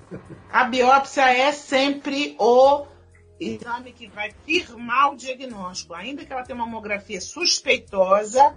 [0.52, 2.86] A biópsia é sempre o
[3.40, 5.94] exame que vai firmar o diagnóstico.
[5.94, 8.56] Ainda que ela tenha uma mamografia suspeitosa,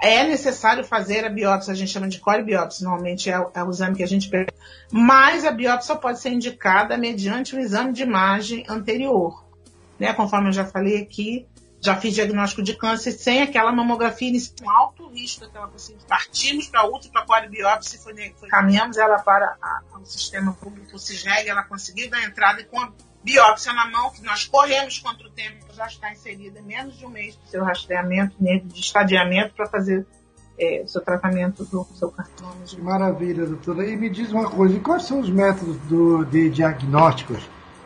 [0.00, 3.96] é necessário fazer a biópsia, a gente chama de colibiópsia, normalmente é, é, o exame
[3.96, 4.52] que a gente pega.
[4.90, 9.44] Mas a biópsia pode ser indicada mediante um exame de imagem anterior.
[9.98, 10.12] Né?
[10.12, 11.46] Conforme eu já falei aqui,
[11.82, 16.04] já fiz diagnóstico de câncer sem aquela mamografia inicial, alto risco daquela paciente.
[16.06, 20.96] Partimos para outra, para a coribiópsia, foi, foi, caminhamos ela para a, o sistema público
[20.96, 22.92] CISREG, ela conseguiu dar entrada e com a
[23.24, 27.08] biópsia na mão, que nós corremos contra o tempo, já está inserida menos de um
[27.08, 30.06] mês do seu rastreamento, de estadiamento, para fazer
[30.58, 32.54] é, o seu tratamento do seu carcinoma.
[32.78, 33.86] Maravilha, doutora.
[33.88, 37.42] E me diz uma coisa, quais são os métodos do, de diagnósticos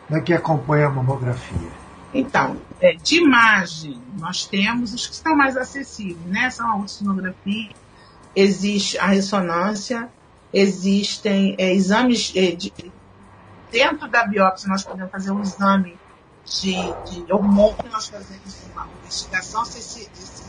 [0.07, 1.86] né, que acompanham a mamografia?
[2.17, 6.49] Então, é, de imagem, nós temos os que estão mais acessíveis, né?
[6.49, 7.69] São a ultrassonografia,
[8.35, 10.09] existe a ressonância,
[10.51, 12.73] existem é, exames é, de,
[13.71, 15.95] dentro da biópsia nós podemos fazer um exame
[16.43, 16.73] de,
[17.05, 20.43] de hormônio, nós fazemos uma investigação se esse, esse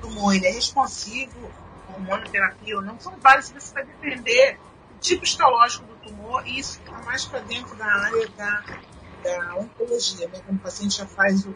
[0.00, 1.50] tumor ele é responsivo
[1.86, 2.98] à hormonioterapia ou não.
[2.98, 4.58] São vários, isso vai depender
[5.00, 8.62] tipo histológico do tumor, e isso está mais para dentro da área da,
[9.22, 10.28] da oncologia.
[10.28, 10.40] Né?
[10.44, 11.54] Quando o paciente já faz o,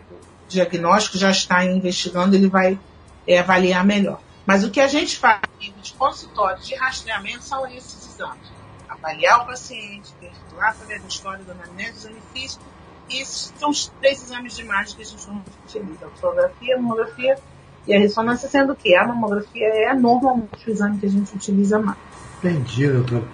[0.49, 2.79] diagnóstico, já está investigando, ele vai
[3.27, 4.21] é, avaliar melhor.
[4.47, 8.53] Mas o que a gente faz de consultório de rastreamento são esses exames.
[8.89, 10.13] Avaliar o paciente,
[10.61, 12.61] através da história da anamnese, dos benefícios,
[13.09, 15.27] e esses são os três exames de imagem que a gente
[15.67, 16.07] utiliza.
[16.07, 17.39] A fotografia, a mamografia
[17.87, 21.79] e a ressonância, sendo que a mamografia é normalmente o exame que a gente utiliza
[21.79, 21.99] mais.
[22.39, 23.25] Entendi, doutor.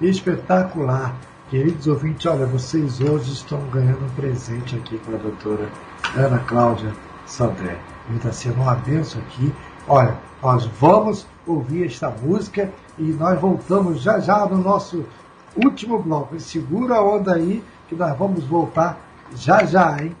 [0.00, 1.14] Espetacular.
[1.50, 5.66] Queridos ouvintes, olha, vocês hoje estão ganhando um presente aqui com a doutora
[6.14, 6.92] Ana Cláudia
[7.24, 7.78] Sandré.
[8.14, 9.50] Está sendo uma benção aqui.
[9.88, 15.06] Olha, nós vamos ouvir esta música e nós voltamos já já no nosso
[15.56, 16.38] último bloco.
[16.38, 19.00] Segura a onda aí que nós vamos voltar
[19.34, 20.14] já já, hein?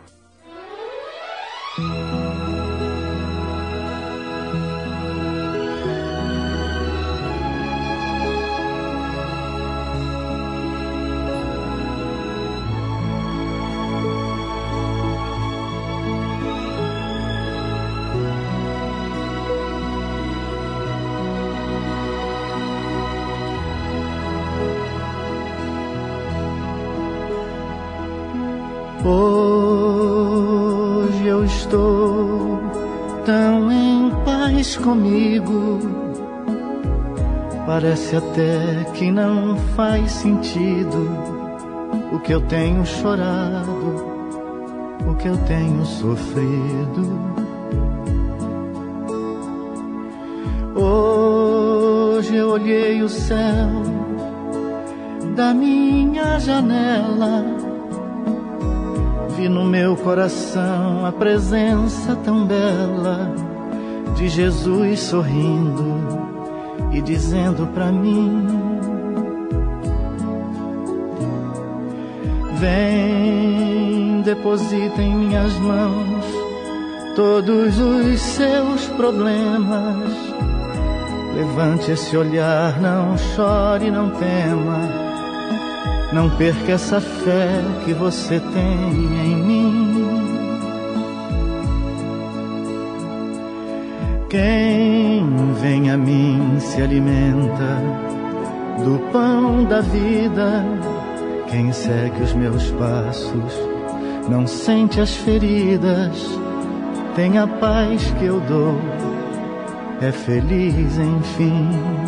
[31.68, 32.58] Estou
[33.26, 35.78] tão em paz comigo.
[37.66, 41.10] Parece até que não faz sentido
[42.10, 44.06] o que eu tenho chorado,
[45.06, 47.20] o que eu tenho sofrido.
[50.74, 53.68] Hoje eu olhei o céu
[55.36, 57.57] da minha janela
[59.38, 63.32] vi no meu coração a presença tão bela
[64.16, 65.94] de Jesus sorrindo
[66.90, 68.48] e dizendo para mim:
[72.54, 76.24] Vem, deposita em minhas mãos
[77.14, 80.12] todos os seus problemas.
[81.36, 85.07] Levante esse olhar, não chore, não tema
[86.12, 89.78] não perca essa fé que você tem em mim.
[94.30, 95.24] Quem
[95.60, 97.82] vem a mim se alimenta
[98.84, 100.64] do pão da vida.
[101.50, 103.78] Quem segue os meus passos
[104.28, 106.38] não sente as feridas.
[107.14, 108.78] Tem a paz que eu dou,
[110.00, 112.07] é feliz enfim.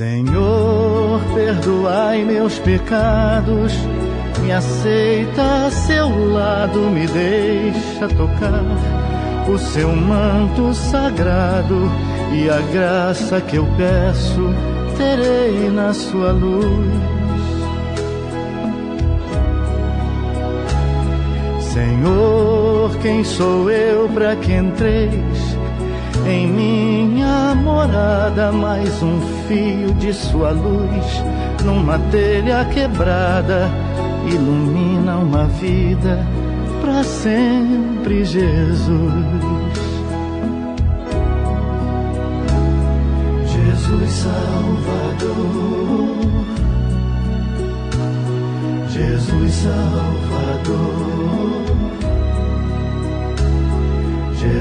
[0.00, 3.74] Senhor, perdoai meus pecados,
[4.40, 8.64] me aceita a seu lado, me deixa tocar
[9.46, 11.76] o seu manto sagrado
[12.32, 14.40] e a graça que eu peço
[14.96, 16.88] terei na sua luz.
[21.74, 25.39] Senhor, quem sou eu para que entreis
[26.30, 31.24] em minha morada mais um fio de sua luz
[31.64, 33.68] numa telha quebrada
[34.26, 36.24] ilumina uma vida
[36.80, 38.80] para sempre, Jesus.
[43.46, 45.36] Jesus Salvador,
[48.88, 51.19] Jesus Salvador.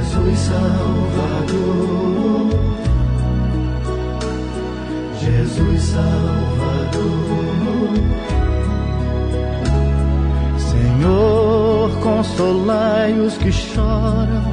[0.10, 2.50] Jesus Salvador,
[5.20, 7.94] Jesus Salvador.
[10.58, 14.44] Senhor, consolai os que choram,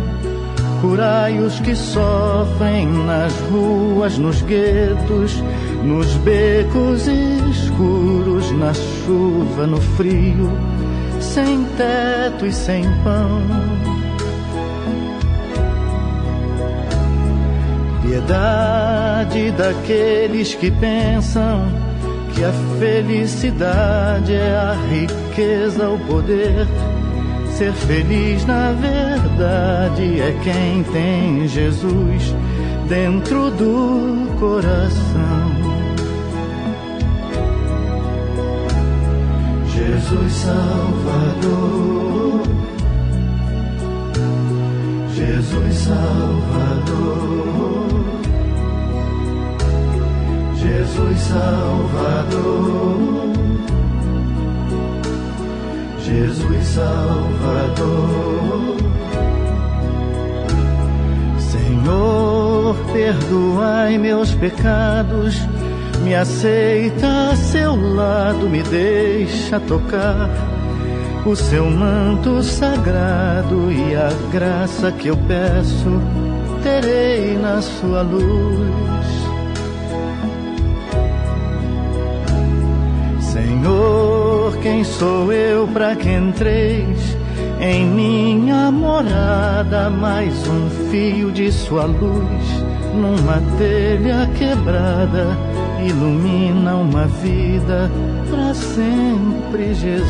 [0.83, 5.43] curai os que sofrem nas ruas, nos guetos,
[5.83, 10.51] nos becos escuros, na chuva, no frio,
[11.19, 13.96] sem teto e sem pão
[18.07, 21.67] piedade daqueles que pensam
[22.33, 26.67] que a felicidade é a riqueza, o poder.
[27.57, 32.35] Ser feliz na verdade é quem tem Jesus
[32.87, 35.57] dentro do coração.
[39.75, 42.43] Jesus Salvador,
[45.15, 47.76] Jesus Salvador.
[50.77, 52.99] Jesus Salvador,
[56.05, 58.77] Jesus Salvador.
[61.39, 65.41] Senhor, perdoai meus pecados,
[66.03, 70.29] me aceita a seu lado, me deixa tocar
[71.25, 76.03] o seu manto sagrado e a graça que eu peço
[76.63, 78.96] terei na sua luz.
[83.67, 87.17] Senhor, quem sou eu para que entreis
[87.61, 89.91] em minha morada?
[89.91, 92.45] Mais um fio de sua luz
[92.95, 95.37] numa telha quebrada
[95.85, 97.91] ilumina uma vida
[98.31, 100.07] para sempre, Jesus.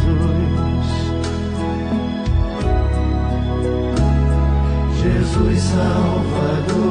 [5.01, 6.89] Jesus Salvador,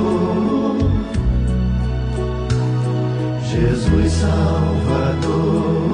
[3.51, 5.84] Jesus Salvador,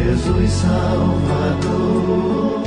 [0.00, 2.64] Jesus Salvador,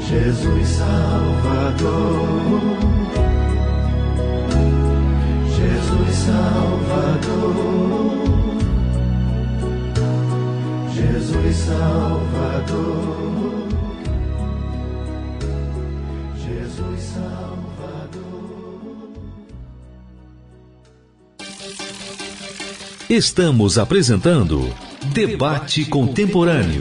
[0.00, 2.20] Jesus Salvador,
[5.54, 6.16] Jesus
[11.66, 13.12] Salvador,
[16.34, 17.51] Jesus Salvador.
[23.12, 24.74] Estamos apresentando
[25.12, 26.80] Debate Contemporâneo.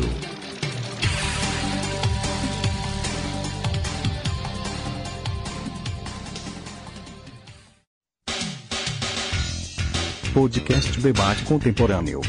[10.34, 12.22] Podcast Debate Contemporâneo.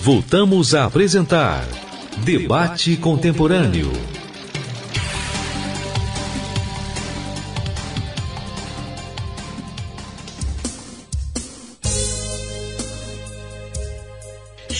[0.00, 1.64] Voltamos a apresentar
[2.24, 4.17] Debate Contemporâneo.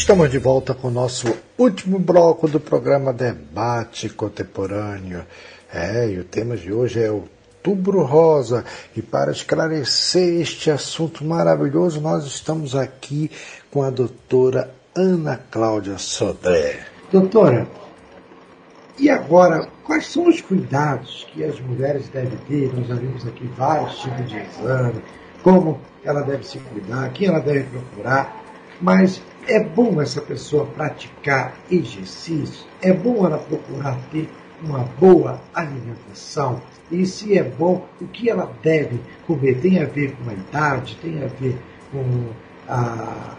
[0.08, 1.26] Estamos de volta com o nosso
[1.58, 5.22] último bloco do programa Debate Contemporâneo.
[5.70, 8.64] É, e o tema de hoje é Outubro Rosa.
[8.96, 13.30] E para esclarecer este assunto maravilhoso, nós estamos aqui
[13.70, 16.86] com a doutora Ana Cláudia Sodré.
[17.12, 17.68] Doutora,
[18.98, 22.72] e agora, quais são os cuidados que as mulheres devem ter?
[22.74, 25.02] Nós já vimos aqui vários tipos de exame,
[25.42, 28.42] como ela deve se cuidar, quem ela deve procurar,
[28.80, 34.28] mas é bom essa pessoa praticar exercício, é bom ela procurar ter
[34.62, 36.60] uma boa alimentação.
[36.90, 40.96] E se é bom, o que ela deve comer tem a ver com a idade,
[40.96, 41.58] tem a ver
[41.90, 42.30] com
[42.68, 43.36] a,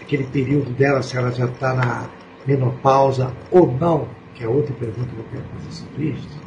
[0.00, 2.10] aquele período dela, se ela já está na
[2.44, 6.40] menopausa ou não, que é outra pergunta que eu quero fazer sobre isso.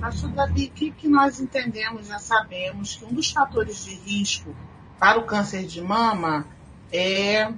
[0.00, 4.54] Pastor Davi, o que, que nós entendemos, já sabemos que um dos fatores de risco
[4.98, 6.46] para o câncer de mama
[6.94, 7.52] é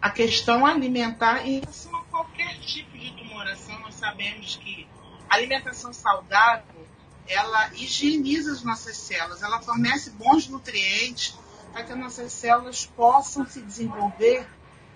[0.00, 3.78] a questão alimentar em relação a qualquer tipo de tumoração.
[3.78, 4.88] Nós sabemos que
[5.30, 6.82] a alimentação saudável
[7.28, 11.38] ela higieniza as nossas células, ela fornece bons nutrientes
[11.72, 14.46] para que as nossas células possam se desenvolver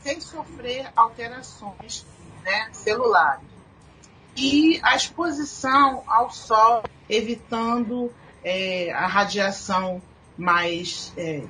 [0.01, 2.05] sem sofrer alterações
[2.43, 3.47] né, celulares.
[4.37, 8.13] E a exposição ao sol, evitando
[8.45, 10.03] é, a radiação
[10.37, 11.43] mais é,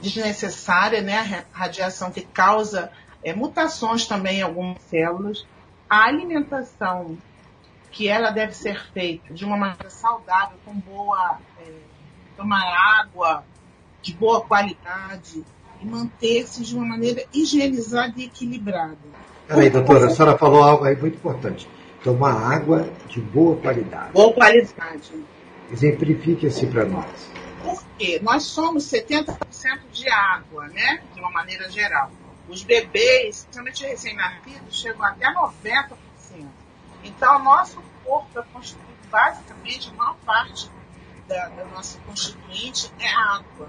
[0.00, 1.44] desnecessária, né?
[1.52, 2.90] A radiação que causa
[3.22, 5.46] é, mutações também em algumas células.
[5.88, 7.18] A alimentação
[7.90, 11.72] que ela deve ser feita de uma maneira saudável, com boa é,
[12.36, 12.62] tomar
[13.00, 13.44] água
[14.00, 15.44] de boa qualidade
[15.80, 18.96] e manter-se de uma maneira higienizada e equilibrada.
[19.46, 21.68] Peraí, doutora, a senhora falou algo aí muito importante.
[22.04, 24.12] Tomar água de boa qualidade.
[24.12, 25.12] Boa qualidade.
[25.70, 27.29] Exemplifique assim para nós.
[28.00, 29.36] Porque nós somos 70%
[29.92, 31.02] de água, né?
[31.12, 32.10] De uma maneira geral.
[32.48, 35.98] Os bebês, principalmente recém-nascidos, chegam até 90%.
[37.04, 40.70] Então, o nosso corpo é constituído basicamente, a maior parte
[41.28, 43.68] da, da nossa constituinte é água.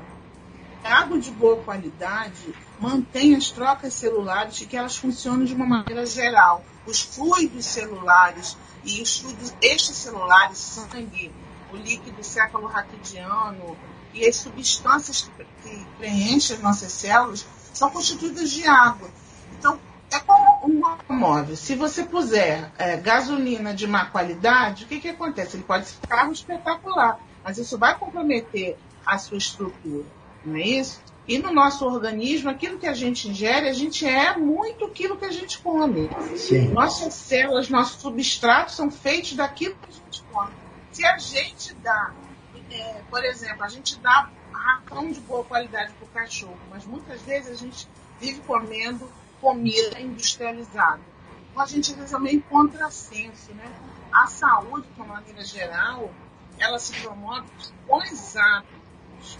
[0.81, 5.65] A água de boa qualidade mantém as trocas celulares e que elas funcionam de uma
[5.65, 6.63] maneira geral.
[6.85, 11.33] Os fluidos celulares e os fluidos extracelulares, sangue,
[11.73, 13.77] o líquido cefalorraquidiano
[14.13, 15.29] e as substâncias
[15.63, 19.09] que preenchem as nossas células são constituídas de água.
[19.57, 19.79] Então,
[20.11, 21.55] é como um automóvel.
[21.55, 25.55] Se você puser é, gasolina de má qualidade, o que, que acontece?
[25.55, 30.05] Ele pode ser um carro espetacular, mas isso vai comprometer a sua estrutura,
[30.45, 31.01] não é isso?
[31.27, 35.25] E no nosso organismo, aquilo que a gente ingere, a gente é muito aquilo que
[35.25, 36.09] a gente come.
[36.35, 36.69] Sim.
[36.69, 40.51] Nossas células, nossos substratos são feitos daquilo que a gente come.
[40.91, 42.11] Se a gente dá,
[42.71, 47.21] é, por exemplo, a gente dá ração de boa qualidade para o cachorro, mas muitas
[47.23, 47.87] vezes a gente
[48.19, 51.01] vive comendo comida industrializada.
[51.51, 53.65] Então a gente meio contrassenso, né?
[54.11, 56.11] A saúde, de uma maneira geral,
[56.57, 57.47] ela se promove
[57.87, 59.39] com os hábitos,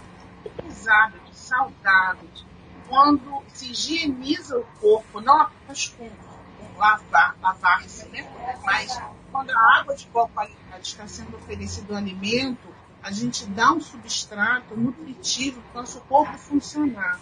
[0.66, 2.44] os hábitos saudáveis,
[2.88, 8.28] quando se higieniza o corpo, não apenas com, com lavar, lavar-se, né?
[8.64, 12.71] mas quando a água de boa qualidade está sendo oferecido ao alimento,
[13.02, 17.18] a gente dá um substrato nutritivo para o nosso corpo funcionar.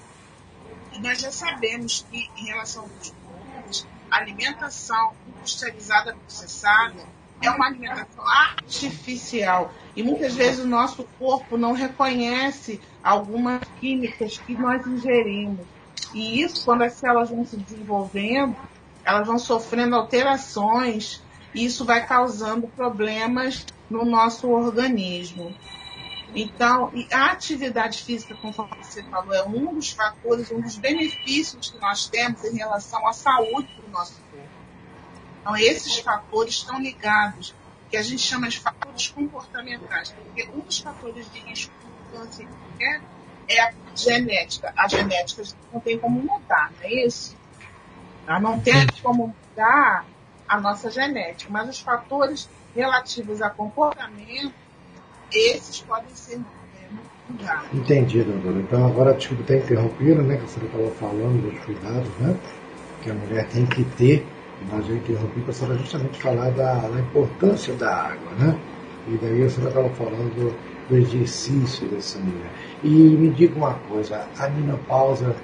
[0.93, 7.03] E nós já sabemos que, em relação aos corpos, a alimentação industrializada processada
[7.41, 9.73] é uma alimentação artificial.
[9.97, 15.67] E muitas vezes o nosso corpo não reconhece algumas químicas que nós ingerimos.
[16.13, 18.55] E isso, quando as células vão se desenvolvendo,
[19.05, 21.23] elas vão sofrendo alterações,
[21.55, 25.55] e isso vai causando problemas no nosso organismo.
[26.35, 31.79] Então, a atividade física, conforme você falou, é um dos fatores, um dos benefícios que
[31.79, 34.49] nós temos em relação à saúde do nosso corpo.
[35.41, 37.53] Então, esses fatores estão ligados,
[37.91, 42.49] que a gente chama de fatores comportamentais, porque um dos fatores de risco de câncer
[42.81, 43.01] é,
[43.49, 44.73] é a genética.
[44.77, 47.37] A genética não tem como mudar, não é isso?
[48.41, 50.07] Não tem como mudar
[50.47, 54.53] a nossa genética, mas os fatores relativos a comportamento
[55.33, 56.89] esses podem ser é,
[57.29, 57.69] mudados.
[57.73, 58.59] Entendi, doutora.
[58.59, 60.37] Então agora, desculpa ter interrompido, né?
[60.37, 62.37] Que você estava falando dos cuidados, né?
[63.03, 64.27] Que a mulher tem que ter.
[64.71, 68.59] Mas eu interrompi para a senhora justamente falar da, da, importância da água, né?
[69.09, 72.51] E daí a senhora estava falando do, do exercício dessa mulher.
[72.83, 75.35] E me diga uma coisa, a menopausa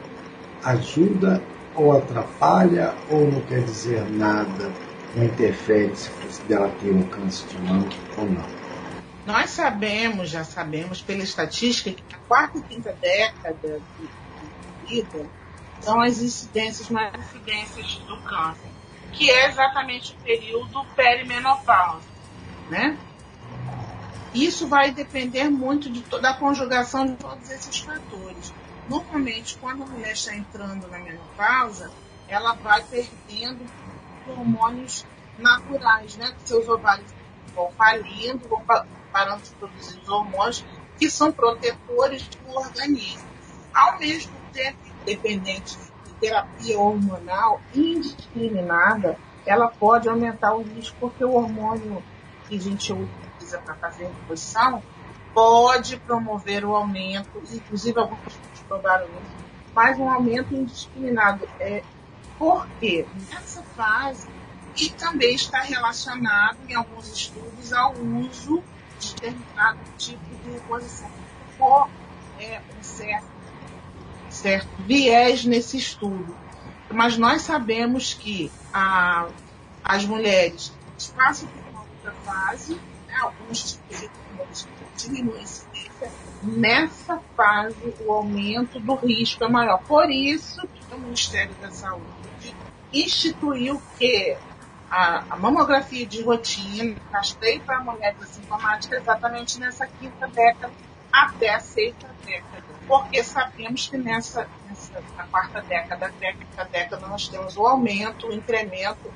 [0.65, 1.41] ajuda
[1.75, 4.71] ou atrapalha ou não quer dizer nada,
[5.17, 7.89] não interfere se dela ter um câncer de mama
[8.19, 8.47] ou não?
[9.25, 14.09] Nós sabemos, já sabemos pela estatística, que a quarta e quinta década de
[14.87, 15.27] vida
[15.81, 18.69] são as incidências mais incidências do câncer,
[19.13, 22.07] que é exatamente o período perimenopausa,
[22.71, 22.97] né?
[24.35, 28.53] Isso vai depender muito de toda a conjugação de todos esses fatores.
[28.87, 31.91] Normalmente, quando a mulher está entrando na menopausa,
[32.29, 33.65] ela vai perdendo
[34.29, 35.07] hormônios
[35.39, 36.35] naturais, né?
[36.45, 37.13] Seus ovários
[37.55, 38.63] vão falindo, vão
[39.13, 40.65] parando de produzir hormônios
[40.99, 43.27] que são protetores do organismo.
[43.75, 51.35] Ao mesmo tempo, independente de terapia hormonal indiscriminada, ela pode aumentar o risco, porque o
[51.35, 52.03] hormônio
[52.49, 54.83] que a gente utiliza para fazer reposição
[55.35, 61.47] pode promover o aumento, inclusive alguns estudos provaram isso, mas um aumento indiscriminado.
[61.61, 61.83] É,
[62.39, 63.07] por quê?
[63.31, 64.29] Nessa fase,
[64.77, 68.63] e também está relacionado, em alguns estudos, ao uso
[69.01, 71.11] determinado tipo de reposição.
[71.59, 71.89] Ou
[72.39, 73.27] é um certo,
[74.29, 76.37] certo viés nesse estudo.
[76.91, 79.29] Mas nós sabemos que a,
[79.83, 80.73] as mulheres
[81.17, 82.75] passam por uma outra fase,
[83.09, 84.11] né, alguns tipos de
[84.97, 85.45] diminuem
[86.43, 89.83] Nessa fase, o aumento do risco é maior.
[89.83, 90.61] Por isso,
[90.93, 92.16] o Ministério da Saúde
[93.03, 94.37] instituiu que
[94.91, 100.73] a, a mamografia de rotina, rastreio para mulheres assintomáticas exatamente nessa quinta década
[101.13, 102.65] até a sexta década.
[102.87, 108.33] Porque sabemos que nessa, nessa na quarta década, quinta década, nós temos o aumento, o
[108.33, 109.11] incremento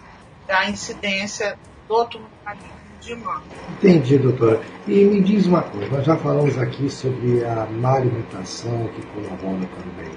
[0.47, 1.57] da incidência
[1.87, 3.43] do tumoralismo de mama.
[3.71, 4.61] Entendi, doutora.
[4.87, 9.67] E me diz uma coisa, nós já falamos aqui sobre a má alimentação que colabora
[9.67, 10.13] também,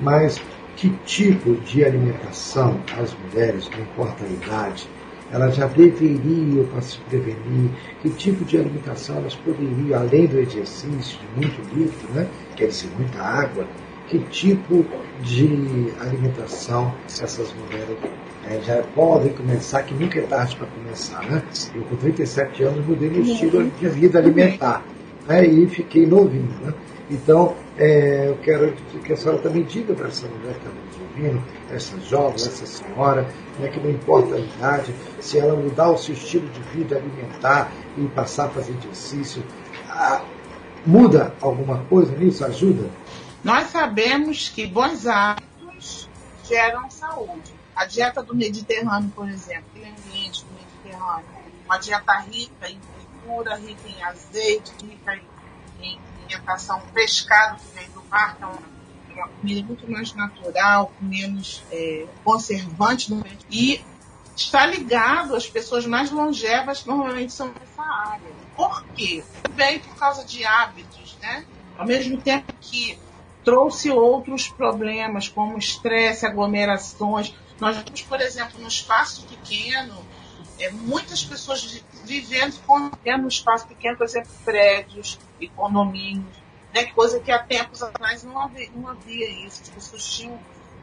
[0.00, 0.40] mas
[0.78, 4.88] que tipo de alimentação as mulheres, não importa a idade,
[5.32, 11.18] elas já deveriam para se prevenir, que tipo de alimentação elas poderiam, além do exercício,
[11.18, 12.28] de muito líquido, né?
[12.54, 13.66] quer dizer, muita água,
[14.06, 14.86] que tipo
[15.20, 17.98] de alimentação essas mulheres
[18.46, 21.28] é, já podem começar, que nunca é tarde para começar.
[21.28, 21.42] Né?
[21.74, 24.84] Eu com 37 anos mudei meu estilo de vida alimentar
[25.26, 25.44] né?
[25.44, 26.48] e fiquei novinho.
[26.62, 26.72] Né?
[27.10, 31.00] Então, é, eu quero que a senhora também diga para essa mulher que está nos
[31.00, 33.26] ouvindo, essa jovem, essa senhora,
[33.58, 37.72] né, que não importa a idade, se ela mudar o seu estilo de vida alimentar
[37.96, 39.42] e passar a fazer exercício,
[39.88, 40.22] a,
[40.84, 42.44] muda alguma coisa nisso?
[42.44, 42.90] Ajuda?
[43.42, 46.08] Nós sabemos que bons hábitos
[46.44, 47.54] geram saúde.
[47.74, 51.24] A dieta do Mediterrâneo, por exemplo, aquele ambiente do Mediterrâneo,
[51.64, 52.78] uma dieta rica em
[53.24, 55.14] gordura, rica em azeite, rica
[55.80, 58.46] em, em alimentação, pescado que vem do mar, é
[59.14, 63.80] uma, comida muito mais natural, menos é, conservantes no e
[64.36, 68.30] está ligado às pessoas mais longevas que normalmente são nessa área.
[68.56, 69.24] Por quê?
[69.54, 71.44] Bem por causa de hábitos, né?
[71.76, 72.98] Ao mesmo tempo que
[73.44, 79.96] trouxe outros problemas, como estresse, aglomerações, Nós vemos, por exemplo, no espaço pequeno,
[80.60, 82.54] é, muitas pessoas vivendo
[83.20, 86.36] no espaço pequeno, por exemplo, prédios e condomínios,
[86.74, 89.62] né, coisa que há tempos atrás não havia, não havia isso.
[89.62, 90.38] As pessoas tinham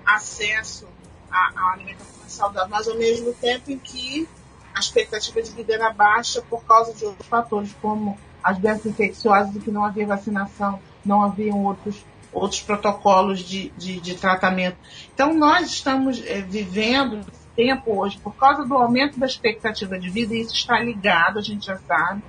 [0.06, 0.88] acesso
[1.32, 4.28] à, à alimentação saudável, mas ao mesmo tempo em que
[4.74, 9.56] a expectativa de vida era baixa por causa de outros fatores, como as doenças infecciosas,
[9.56, 12.04] em que não havia vacinação, não haviam outros
[12.36, 14.78] outros protocolos de, de, de tratamento.
[15.14, 17.26] Então, nós estamos é, vivendo
[17.56, 21.42] tempo hoje por causa do aumento da expectativa de vida, e isso está ligado, a
[21.42, 22.24] gente já sabe,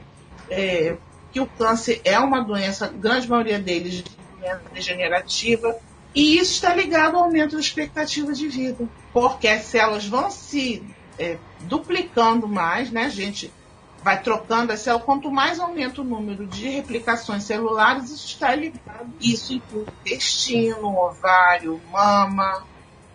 [0.51, 0.97] é,
[1.33, 4.05] que o câncer é uma doença, a grande maioria deles,
[4.39, 5.77] doença degenerativa,
[6.15, 10.83] e isso está ligado ao aumento da expectativa de vida, porque as células vão se
[11.19, 13.53] é, duplicando mais, né, gente?
[14.07, 19.13] vai trocando a célula, quanto mais aumenta o número de replicações celulares, isso está ligado.
[19.21, 22.65] Isso inclui intestino, ovário, mama,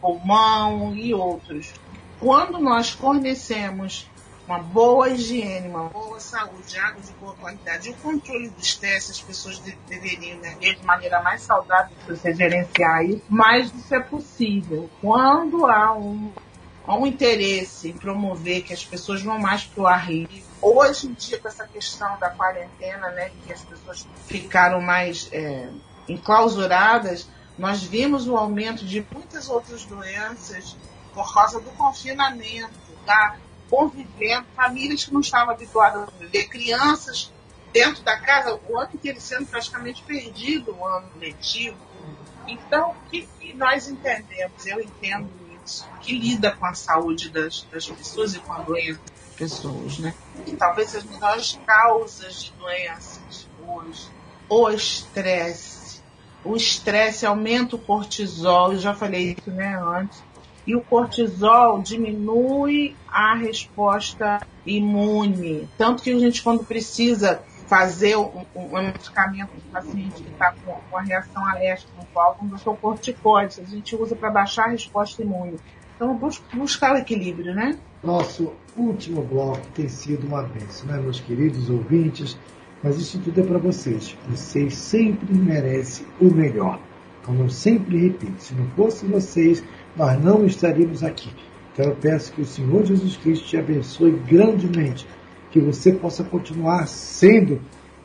[0.02, 1.74] pulmão e outros.
[2.22, 4.10] Quando nós fornecemos
[4.48, 9.22] uma boa higiene, uma boa saúde, água de boa qualidade o controle do estresse, as
[9.22, 14.90] pessoas de, deveriam, né, de maneira mais saudável, você gerenciar isso, mas isso é possível.
[15.02, 16.32] Quando há um,
[16.86, 21.08] há um interesse em promover que as pessoas vão mais para o ar livre, Hoje
[21.08, 25.68] em dia, com essa questão da quarentena, né, que as pessoas ficaram mais é,
[26.08, 27.28] enclausuradas,
[27.58, 30.78] nós vimos o aumento de muitas outras doenças
[31.14, 32.74] por causa do confinamento,
[33.06, 33.38] da
[33.70, 37.32] convivendo, famílias que não estavam habituadas a viver, crianças
[37.72, 41.78] dentro da casa, o ano inteiro sendo praticamente perdido o ano letivo.
[42.48, 44.66] Então, o que, que nós entendemos?
[44.66, 45.30] Eu entendo
[45.64, 49.00] isso, que lida com a saúde das, das pessoas e com a doença
[49.42, 50.14] pessoas, né?
[50.46, 54.08] Que talvez as melhores causas de doenças hoje,
[54.48, 56.02] o estresse.
[56.44, 60.24] O estresse aumenta o cortisol, eu já falei isso né, antes.
[60.66, 65.68] E o cortisol diminui a resposta imune.
[65.78, 70.78] Tanto que a gente, quando precisa fazer um, um medicamento para paciente que está com
[70.92, 75.22] uma reação alérgica no palco, um são corticoides, a gente usa para baixar a resposta
[75.22, 75.58] imune.
[75.96, 76.20] Então,
[76.54, 77.78] buscar o equilíbrio, né?
[78.04, 82.38] Nosso último bloco tem sido uma bênção, né, meus queridos ouvintes?
[82.84, 84.18] Mas isso tudo é para vocês.
[84.28, 86.80] Vocês sempre merecem o melhor.
[87.24, 89.64] Como eu sempre repito, se não fosse vocês,
[89.96, 91.30] nós não estaríamos aqui.
[91.74, 95.08] Então eu peço que o Senhor Jesus Cristo te abençoe grandemente,
[95.52, 97.60] que você possa continuar sendo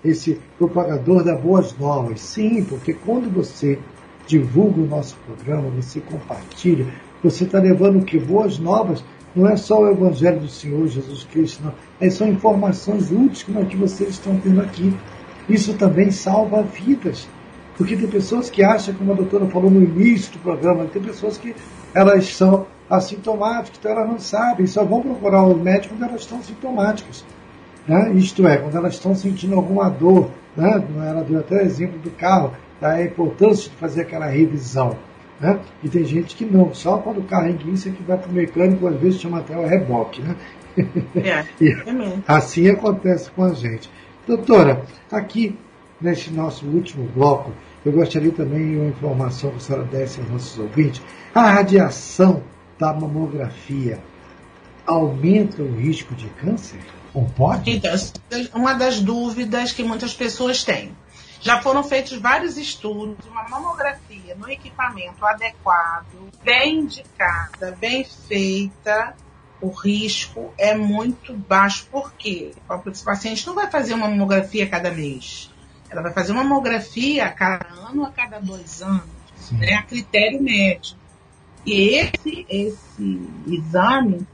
[0.04, 2.20] esse propagador das boas novas.
[2.20, 3.78] Sim, porque quando você
[4.26, 6.86] divulga o nosso programa, você compartilha,
[7.22, 8.18] você está levando que?
[8.18, 9.04] Boas novas.
[9.34, 11.74] Não é só o Evangelho do Senhor Jesus Cristo, não.
[12.00, 14.94] É, são informações úteis como a que vocês estão tendo aqui.
[15.48, 17.28] Isso também salva vidas.
[17.76, 21.36] Porque tem pessoas que acham, como a doutora falou no início do programa, tem pessoas
[21.36, 21.54] que
[21.94, 26.42] elas são assintomáticas, então elas não sabem, só vão procurar o médico quando elas estão
[26.42, 27.24] sintomáticas.
[27.86, 28.12] Né?
[28.14, 30.30] Isto é, quando elas estão sentindo alguma dor.
[30.56, 30.84] Né?
[31.06, 34.96] Ela deu até o exemplo do carro, da importância de fazer aquela revisão.
[35.40, 35.58] Né?
[35.82, 38.86] E tem gente que não, só quando o carro enguiça que vai para o mecânico,
[38.86, 40.22] às vezes chama até o reboque.
[40.22, 40.36] Né?
[41.16, 43.90] É, é assim acontece com a gente.
[44.26, 45.56] Doutora, aqui
[46.00, 47.52] neste nosso último bloco,
[47.84, 51.02] eu gostaria também de uma informação que a senhora desse aos nossos ouvintes.
[51.34, 52.42] A radiação
[52.78, 54.02] da mamografia
[54.86, 56.80] aumenta o risco de câncer?
[57.14, 57.70] Ou pode?
[57.70, 57.94] Então,
[58.54, 60.94] uma das dúvidas que muitas pessoas têm.
[61.40, 69.14] Já foram feitos vários estudos, uma mamografia no equipamento adequado, bem indicada, bem feita,
[69.60, 71.86] o risco é muito baixo.
[71.90, 72.52] Por quê?
[72.68, 75.50] O paciente não vai fazer uma mamografia cada mês.
[75.90, 79.04] Ela vai fazer uma mamografia a cada ano, a cada dois anos,
[79.52, 80.96] né, a critério médio.
[81.64, 84.26] E esse, esse exame,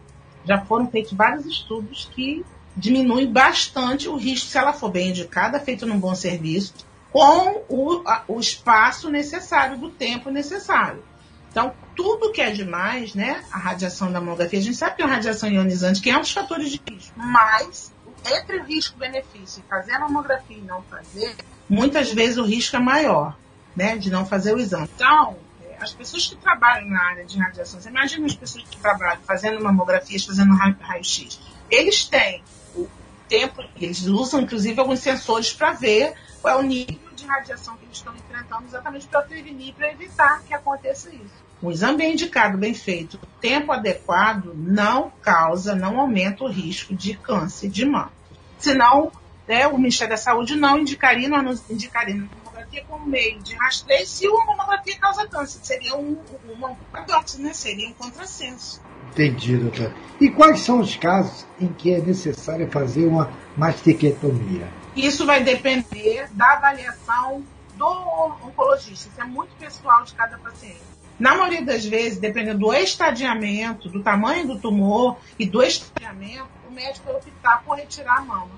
[0.44, 2.44] já foram feitos vários estudos que
[2.76, 6.74] diminuem bastante o risco, se ela for bem indicada, feito num bom serviço,
[7.10, 11.02] com o, a, o espaço necessário, do tempo necessário.
[11.50, 13.44] Então, tudo que é demais, né?
[13.52, 16.22] A radiação da mamografia, a gente sabe que é uma radiação ionizante, que é um
[16.22, 17.91] dos fatores de risco, mas
[18.26, 21.36] entre o risco e benefício, fazer a mamografia e não fazer,
[21.68, 23.36] muitas vezes o risco é maior,
[23.76, 23.96] né?
[23.96, 24.88] De não fazer o exame.
[24.94, 28.76] Então, é, as pessoas que trabalham na área de radiação, você imagina as pessoas que
[28.78, 31.40] trabalham fazendo mamografias, fazendo raio-x,
[31.70, 32.42] eles têm
[32.74, 32.88] o
[33.28, 37.84] tempo, eles usam inclusive alguns sensores para ver qual é o nível de radiação que
[37.84, 41.42] eles estão enfrentando, exatamente para prevenir, para evitar que aconteça isso.
[41.62, 47.14] Um exame bem indicado, bem feito, tempo adequado, não causa, não aumenta o risco de
[47.14, 48.12] câncer de mama.
[48.58, 49.12] Senão,
[49.46, 54.26] né, o Ministério da Saúde não indicaria, não indicaríamos mamografia como meio de rastreio se
[54.28, 55.60] uma mamografia causa câncer.
[55.62, 56.18] Seria um,
[56.52, 57.52] uma paradoxo, né?
[57.52, 58.80] Seria um contrassenso.
[59.10, 59.94] Entendi, doutor.
[60.20, 64.68] E quais são os casos em que é necessário fazer uma mastectomia?
[64.96, 67.42] Isso vai depender da avaliação
[67.76, 69.08] do oncologista.
[69.08, 70.91] Isso é muito pessoal de cada paciente.
[71.22, 76.72] Na maioria das vezes, dependendo do estadiamento, do tamanho do tumor e do estadiamento, o
[76.72, 78.50] médico vai optar por retirar a mama.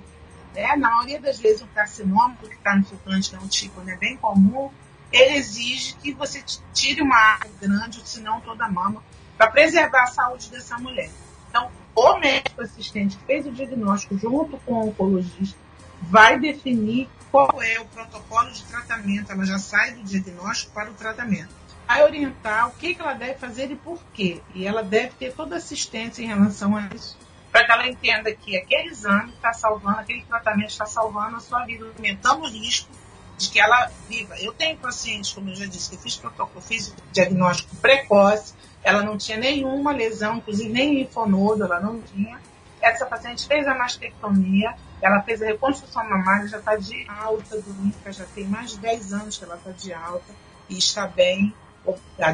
[0.55, 3.83] É, na maioria das vezes, o carcinoma, que está no sulcante, que é um tipo
[3.83, 4.71] né, bem comum,
[5.13, 6.43] ele exige que você
[6.73, 9.03] tire uma área grande, se não toda a mama,
[9.37, 11.11] para preservar a saúde dessa mulher.
[11.51, 15.59] Então, o médico assistente que fez o diagnóstico junto com o oncologista
[16.01, 19.31] vai definir qual é o protocolo de tratamento.
[19.31, 21.64] Ela já sai do diagnóstico para o tratamento.
[21.87, 24.41] Vai orientar o que, que ela deve fazer e por quê.
[24.55, 27.17] E ela deve ter toda assistência em relação a isso
[27.55, 31.65] para que ela entenda que aquele exame está salvando, aquele tratamento está salvando a sua
[31.65, 32.91] vida, aumentando o risco
[33.39, 34.35] de que ela viva.
[34.41, 39.17] Eu tenho pacientes, como eu já disse, que fiz protocolo, fiz diagnóstico precoce, ela não
[39.17, 42.41] tinha nenhuma lesão, inclusive nem linfonodo, ela não tinha.
[42.83, 48.13] Essa paciente fez a mastectomia, ela fez a reconstrução mamária, já está de alta do
[48.13, 50.35] já tem mais de 10 anos que ela está de alta
[50.69, 51.55] e está bem,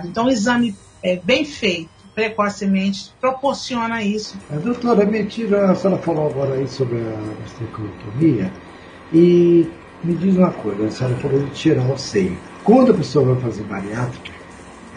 [0.05, 4.36] Então, o exame é bem feito precocemente proporciona isso.
[4.51, 8.52] A doutora, me tira, a senhora falou agora aí sobre a mastectomia
[9.12, 9.70] e
[10.02, 12.36] me diz uma coisa, a senhora falou de tirar o seio.
[12.64, 14.32] Quando a pessoa vai fazer bariátrica,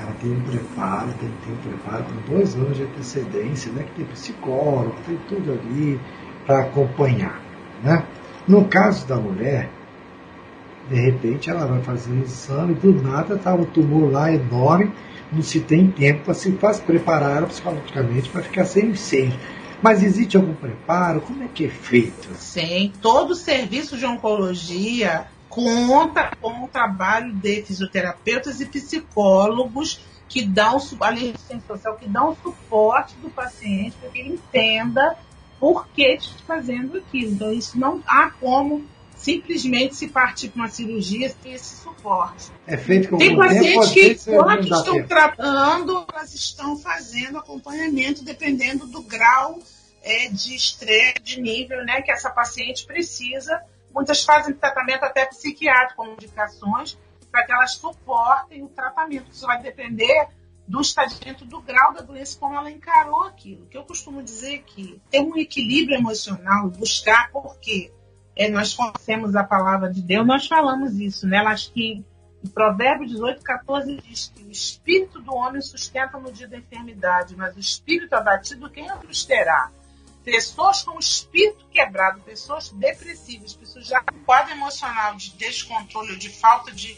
[0.02, 3.84] ela tem um preparo, tem, tem um preparo com dois anos de antecedência, né?
[3.84, 6.00] Que tem psicólogo, tem tudo ali
[6.46, 7.42] para acompanhar.
[7.82, 8.04] Né?
[8.48, 9.70] No caso da mulher,
[10.90, 14.92] de repente ela vai fazer um exame, do nada está um tumor lá enorme,
[15.32, 19.02] não se tem tempo para se faz, preparar psicologicamente para ficar sem os.
[19.82, 21.22] Mas existe algum preparo?
[21.22, 22.30] Como é que é feito?
[22.36, 30.78] Sim, todo serviço de oncologia conta com o trabalho de fisioterapeutas e psicólogos que dão
[31.00, 31.34] além
[31.68, 35.16] social que dão suporte do paciente para que ele entenda
[35.60, 37.34] por que está fazendo aquilo.
[37.34, 38.84] Então isso não há como
[39.24, 42.52] simplesmente se partir para uma cirurgia sem esse suporte.
[42.68, 45.08] É feito com Tem pacientes que, quando estão tempo.
[45.08, 49.60] tratando, elas estão fazendo acompanhamento dependendo do grau
[50.02, 53.64] é, de estresse, de nível né, que essa paciente precisa.
[53.94, 56.98] Muitas fazem tratamento até psiquiátrico, com indicações,
[57.32, 59.32] para que elas suportem o tratamento.
[59.32, 60.28] Isso vai depender
[60.68, 63.64] do estadiamento do grau da doença, como ela encarou aquilo.
[63.64, 67.92] O que eu costumo dizer é que ter um equilíbrio emocional, buscar por quê?
[68.36, 71.38] É, nós conhecemos a palavra de Deus, nós falamos isso, né?
[71.40, 72.04] Acho que
[72.44, 77.36] em Provérbios 18, 14 diz que o espírito do homem sustenta no dia da enfermidade,
[77.38, 79.72] mas o espírito abatido quem outros terá?
[80.26, 86.30] Pessoas com o espírito quebrado, pessoas depressivas, pessoas já com quadro emocional de descontrole, de
[86.30, 86.98] falta de.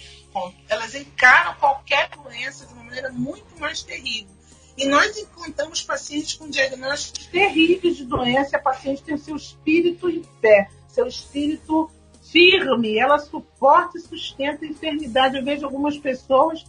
[0.67, 4.33] Elas encaram qualquer doença de uma maneira muito mais terrível.
[4.77, 10.09] E nós encontramos pacientes com diagnósticos terríveis de doença, a paciente tem o seu espírito
[10.09, 11.89] em pé seu espírito
[12.31, 15.37] firme, ela suporta e sustenta a enfermidade.
[15.37, 16.65] Eu vejo algumas pessoas,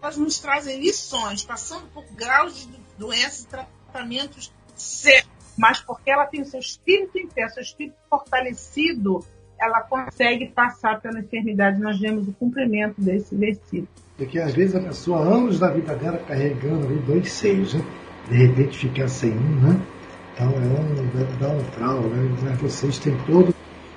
[0.00, 5.28] elas nos trazem lições, passando por graus de doenças e tratamentos sérios,
[5.58, 9.24] mas porque ela tem o seu espírito em pé, seu espírito fortalecido,
[9.60, 11.80] ela consegue passar pela enfermidade.
[11.80, 13.88] Nós vemos o cumprimento desse versículo.
[14.16, 17.84] Porque às vezes a pessoa, anos da vida dela, carregando ali dois seios, né?
[18.28, 19.86] de repente ficar sem um, né?
[20.32, 22.56] Então é um, deve dar um trauma, né?
[22.60, 23.54] Vocês têm todo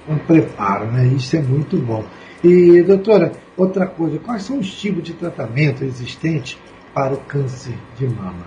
[0.07, 1.05] um preparo, né?
[1.07, 2.05] Isso é muito bom.
[2.43, 6.57] E, doutora, outra coisa, quais são os tipos de tratamento existentes
[6.93, 8.45] para o câncer de mama?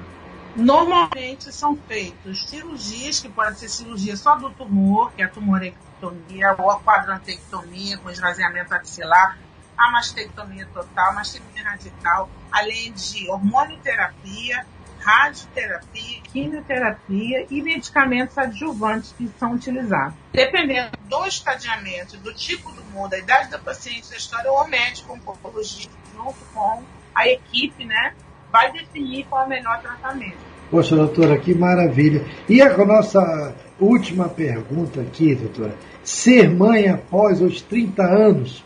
[0.57, 6.55] Normalmente são feitas cirurgias, que pode ser cirurgia só do tumor, que é a tumorectomia,
[6.59, 9.39] ou a quadrantectomia com esvaziamento axilar,
[9.77, 14.67] a mastectomia total, mastectomia radical, além de hormonioterapia,
[15.01, 20.15] radioterapia, quimioterapia e medicamentos adjuvantes que são utilizados.
[20.33, 25.15] Dependendo do estadiamento, do tipo do mundo, da idade da paciente, da história, o médico
[25.15, 26.83] oncologista, junto com
[27.15, 28.15] a equipe, né,
[28.53, 30.39] vai definir qual é o melhor tratamento.
[30.71, 32.25] Poxa, doutora, que maravilha.
[32.49, 35.75] E a nossa última pergunta aqui, doutora.
[36.05, 38.65] Ser mãe após os 30 anos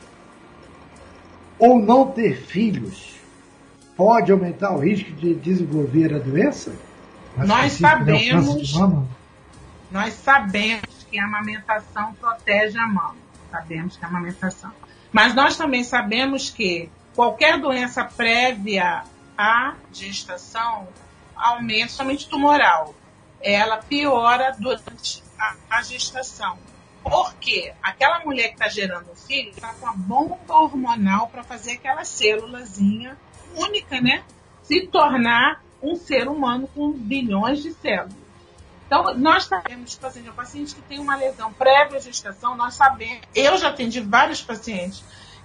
[1.59, 3.14] ou não ter filhos
[3.97, 6.75] pode aumentar o risco de desenvolver a doença?
[7.37, 8.73] nós sabemos,
[9.91, 13.17] nós sabemos que a amamentação protege a mama.
[13.51, 14.73] Sabemos que a amamentação.
[15.13, 19.05] Mas nós também sabemos que qualquer doença prévia
[19.37, 20.89] à gestação
[21.37, 22.95] aumenta somente tumoral.
[23.41, 26.59] Ela piora durante a, a gestação.
[27.03, 31.73] Porque aquela mulher que está gerando o filho está com a bomba hormonal para fazer
[31.73, 33.17] aquela célulazinha
[33.57, 34.25] única, né?
[34.63, 38.25] Se tornar um ser humano com bilhões de células.
[38.87, 42.75] Então, nós sabemos, tipo assim, o paciente que tem uma lesão prévia à gestação, nós
[42.75, 45.03] sabemos, eu já atendi vários pacientes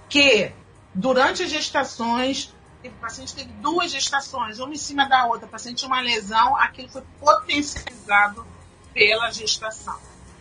[0.08, 0.52] que
[0.94, 2.54] durante as gestações,
[2.84, 6.56] o paciente teve duas gestações, uma em cima da outra, o paciente tinha uma lesão,
[6.56, 8.46] aquilo foi potencializado
[8.92, 9.98] pela gestação.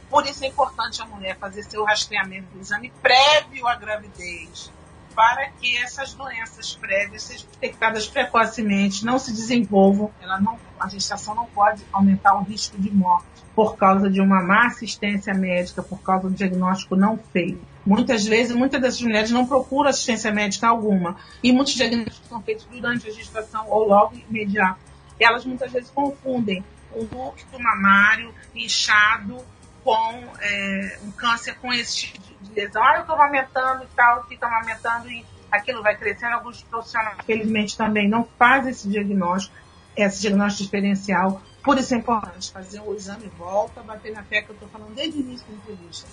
[0.09, 4.71] Por isso é importante a mulher fazer seu rastreamento do exame prévio à gravidez,
[5.19, 10.09] para que essas doenças prévias sejam detectadas precocemente, não se desenvolvam.
[10.21, 14.41] Ela não, a gestação não pode aumentar o risco de morte por causa de uma
[14.41, 17.59] má assistência médica, por causa do diagnóstico não feito.
[17.85, 21.17] Muitas vezes, muitas dessas mulheres não procuram assistência médica alguma.
[21.43, 24.79] E muitos diagnósticos são feitos durante a gestação ou logo imediato.
[25.19, 26.63] Elas muitas vezes confundem
[26.95, 29.37] o ducto mamário inchado
[29.83, 32.83] com é, um câncer com esse tipo de lesão.
[32.83, 36.33] Ah, eu estou amamentando e tal, fica amamentando e aquilo vai crescendo.
[36.35, 39.55] Alguns profissionais, felizmente, também não fazem esse diagnóstico,
[39.95, 41.41] esse diagnóstico diferencial.
[41.63, 44.95] Por isso é importante fazer o exame volta, bater na tecla que eu estou falando
[44.95, 46.07] desde o início da entrevista.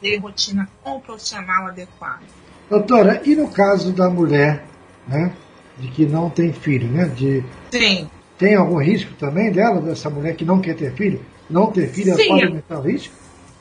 [0.00, 2.22] Ter rotina com o profissional adequado.
[2.68, 4.64] Doutora, e no caso da mulher,
[5.06, 5.32] né,
[5.78, 7.04] de que não tem filho, né?
[7.06, 8.10] De, Sim.
[8.38, 11.24] Tem algum risco também dela, dessa mulher que não quer ter filho?
[11.48, 13.14] Não ter filho, ela pode aumentar o risco?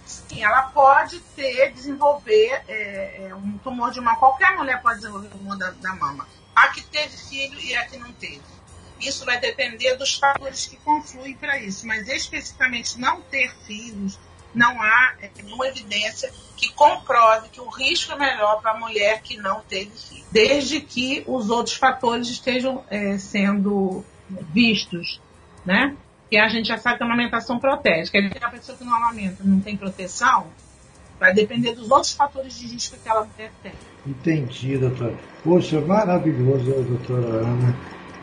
[0.06, 4.18] Sim, ela pode ter, desenvolver é, é, um tumor de mama.
[4.18, 6.28] Qualquer mulher pode desenvolver um tumor da, da mama.
[6.56, 8.42] A que teve filho e a que não teve.
[9.00, 11.88] Isso vai depender dos fatores que confluem para isso.
[11.88, 14.20] Mas especificamente não ter filhos,
[14.54, 19.22] não há é, nenhuma evidência que comprove que o risco é melhor para a mulher
[19.22, 20.26] que não teve filho.
[20.32, 25.20] Desde que os outros fatores estejam é, sendo vistos,
[25.66, 25.96] né?
[26.30, 28.12] Que a gente já sabe que a amamentação protege.
[28.12, 30.48] Quer dizer, a pessoa que não amamenta não tem proteção,
[31.20, 33.72] vai depender dos outros fatores de risco que ela tem.
[34.06, 35.16] Entendi, doutora.
[35.44, 37.76] Poxa, maravilhoso, doutora Ana.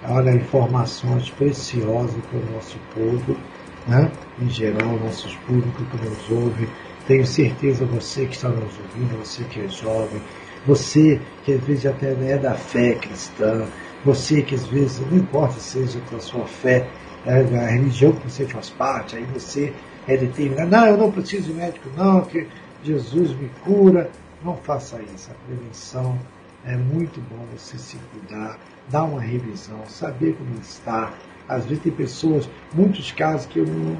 [0.09, 3.39] Olha, informações preciosas para o nosso povo,
[3.87, 4.11] né?
[4.41, 6.69] em geral, nossos públicos que nos ouvem.
[7.07, 10.21] Tenho certeza, você que está nos ouvindo, você que é jovem,
[10.67, 13.67] você que às vezes até é da fé cristã,
[14.05, 16.89] você que às vezes, não importa seja a sua fé,
[17.27, 19.73] a religião que você faz parte, aí você
[20.09, 22.47] é determinado, não, eu não preciso de médico, não, que
[22.83, 24.11] Jesus me cura.
[24.45, 25.31] Não faça isso.
[25.31, 26.19] A prevenção
[26.65, 28.59] é muito bom você se cuidar,
[28.91, 31.13] dar uma revisão, saber como está.
[31.49, 33.97] Às vezes tem pessoas, muitos casos que um,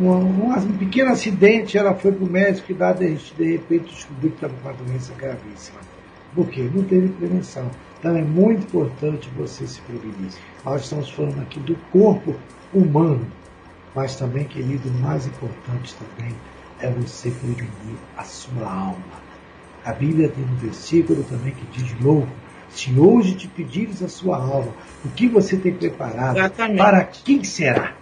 [0.00, 4.36] um, um pequeno acidente, ela foi para o médico e de, de repente descobriu que
[4.36, 5.80] estava com uma doença gravíssima.
[6.34, 6.70] Por quê?
[6.74, 7.70] Não teve prevenção.
[7.98, 10.32] Então é muito importante você se prevenir.
[10.64, 12.34] Nós estamos falando aqui do corpo
[12.72, 13.26] humano,
[13.94, 16.34] mas também, querido, o mais importante também
[16.80, 19.22] é você prevenir a sua alma.
[19.84, 22.28] A Bíblia tem um versículo também que diz louco,
[22.70, 24.72] se hoje te pedires a sua alma,
[25.04, 26.78] o que você tem preparado, Exatamente.
[26.78, 27.94] para quem será?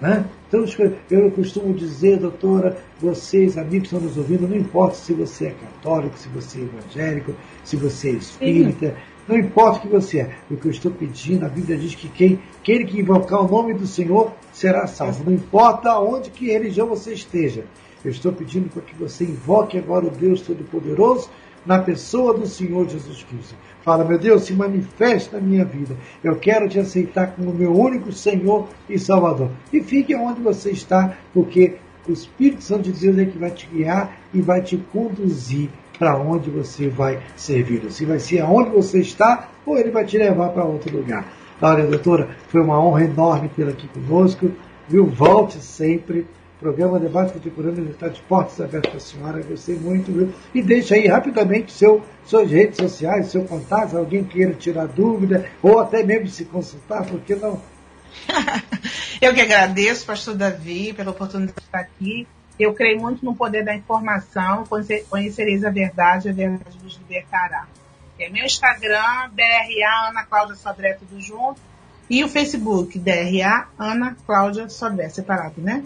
[0.00, 0.24] Né?
[0.48, 0.64] Então,
[1.10, 5.50] eu costumo dizer, doutora, vocês, amigos que estão nos ouvindo, não importa se você é
[5.50, 7.34] católico, se você é evangélico,
[7.64, 8.94] se você é espírita, Sim.
[9.28, 10.30] Não importa o que você é.
[10.50, 13.74] O que eu estou pedindo, a Bíblia diz que quem, aquele que invocar o nome
[13.74, 15.24] do Senhor será salvo.
[15.24, 17.64] Não importa onde que religião você esteja.
[18.02, 21.28] Eu estou pedindo para que você invoque agora o Deus Todo-Poderoso
[21.66, 23.54] na pessoa do Senhor Jesus Cristo.
[23.82, 25.94] Fala, meu Deus, se manifesta na minha vida.
[26.24, 29.50] Eu quero te aceitar como meu único Senhor e Salvador.
[29.70, 31.76] E fique onde você está, porque
[32.08, 35.68] o Espírito Santo de Deus é que vai te guiar e vai te conduzir
[35.98, 37.90] para onde você vai servir.
[37.90, 41.26] Se vai ser aonde você está ou ele vai te levar para outro lugar.
[41.60, 44.50] Olha, doutora, foi uma honra enorme tê-la aqui conosco.
[44.88, 45.06] Viu?
[45.06, 46.26] Volte sempre.
[46.60, 49.42] Programa Debate Contemporâneo está de portas abertas para a senhora.
[49.48, 50.32] Gostei muito, viu?
[50.52, 55.78] E deixa aí rapidamente seu, suas redes sociais, seu contato, alguém queira tirar dúvida ou
[55.78, 57.60] até mesmo se consultar, por que não?
[59.20, 62.26] Eu que agradeço, pastor Davi, pela oportunidade de estar aqui.
[62.58, 64.64] Eu creio muito no poder da informação,
[65.08, 67.66] conhecereis a verdade, a verdade vos libertará.
[68.18, 71.60] É meu Instagram, DRA Ana Cláudia Sodré, tudo junto.
[72.10, 75.84] E o Facebook, DRA Ana Cláudia Sodré, separado, né?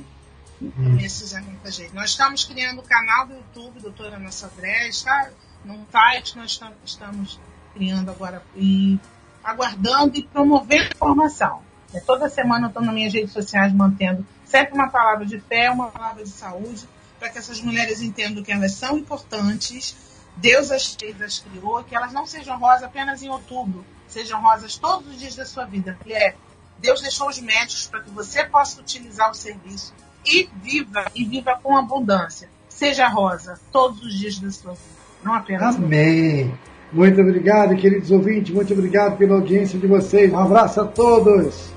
[0.63, 0.97] Hum.
[1.01, 1.95] Esses é muita gente.
[1.95, 5.31] Nós estamos criando o canal do YouTube, doutora Ana Sodré, está
[5.65, 7.39] num site nós estamos
[7.75, 8.99] criando agora e
[9.43, 11.63] aguardando e promovendo informação.
[11.95, 15.71] É, toda semana eu estou nas minhas redes sociais mantendo sempre uma palavra de fé,
[15.71, 16.87] uma palavra de saúde,
[17.19, 19.97] para que essas mulheres entendam que elas são importantes,
[20.37, 24.77] Deus as fez, as criou, que elas não sejam rosas apenas em outubro, sejam rosas
[24.77, 25.97] todos os dias da sua vida.
[26.05, 26.37] Mulher,
[26.79, 29.95] Deus deixou os médicos para que você possa utilizar o serviço
[30.27, 34.85] e viva, e viva com abundância seja rosa todos os dias da sua vida,
[35.23, 36.53] não apenas Amém.
[36.93, 38.53] Muito obrigado, queridos ouvintes.
[38.53, 40.31] Muito obrigado pela audiência de vocês.
[40.31, 41.73] Um abraço a todos.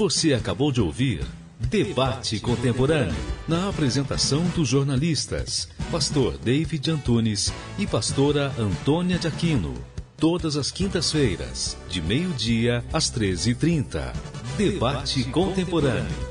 [0.00, 1.26] Você acabou de ouvir
[1.58, 3.14] Debate Contemporâneo,
[3.46, 9.74] na apresentação dos jornalistas, Pastor David Antunes e Pastora Antônia de Aquino.
[10.16, 14.14] Todas as quintas-feiras, de meio-dia às 13h30.
[14.56, 16.29] Debate Contemporâneo.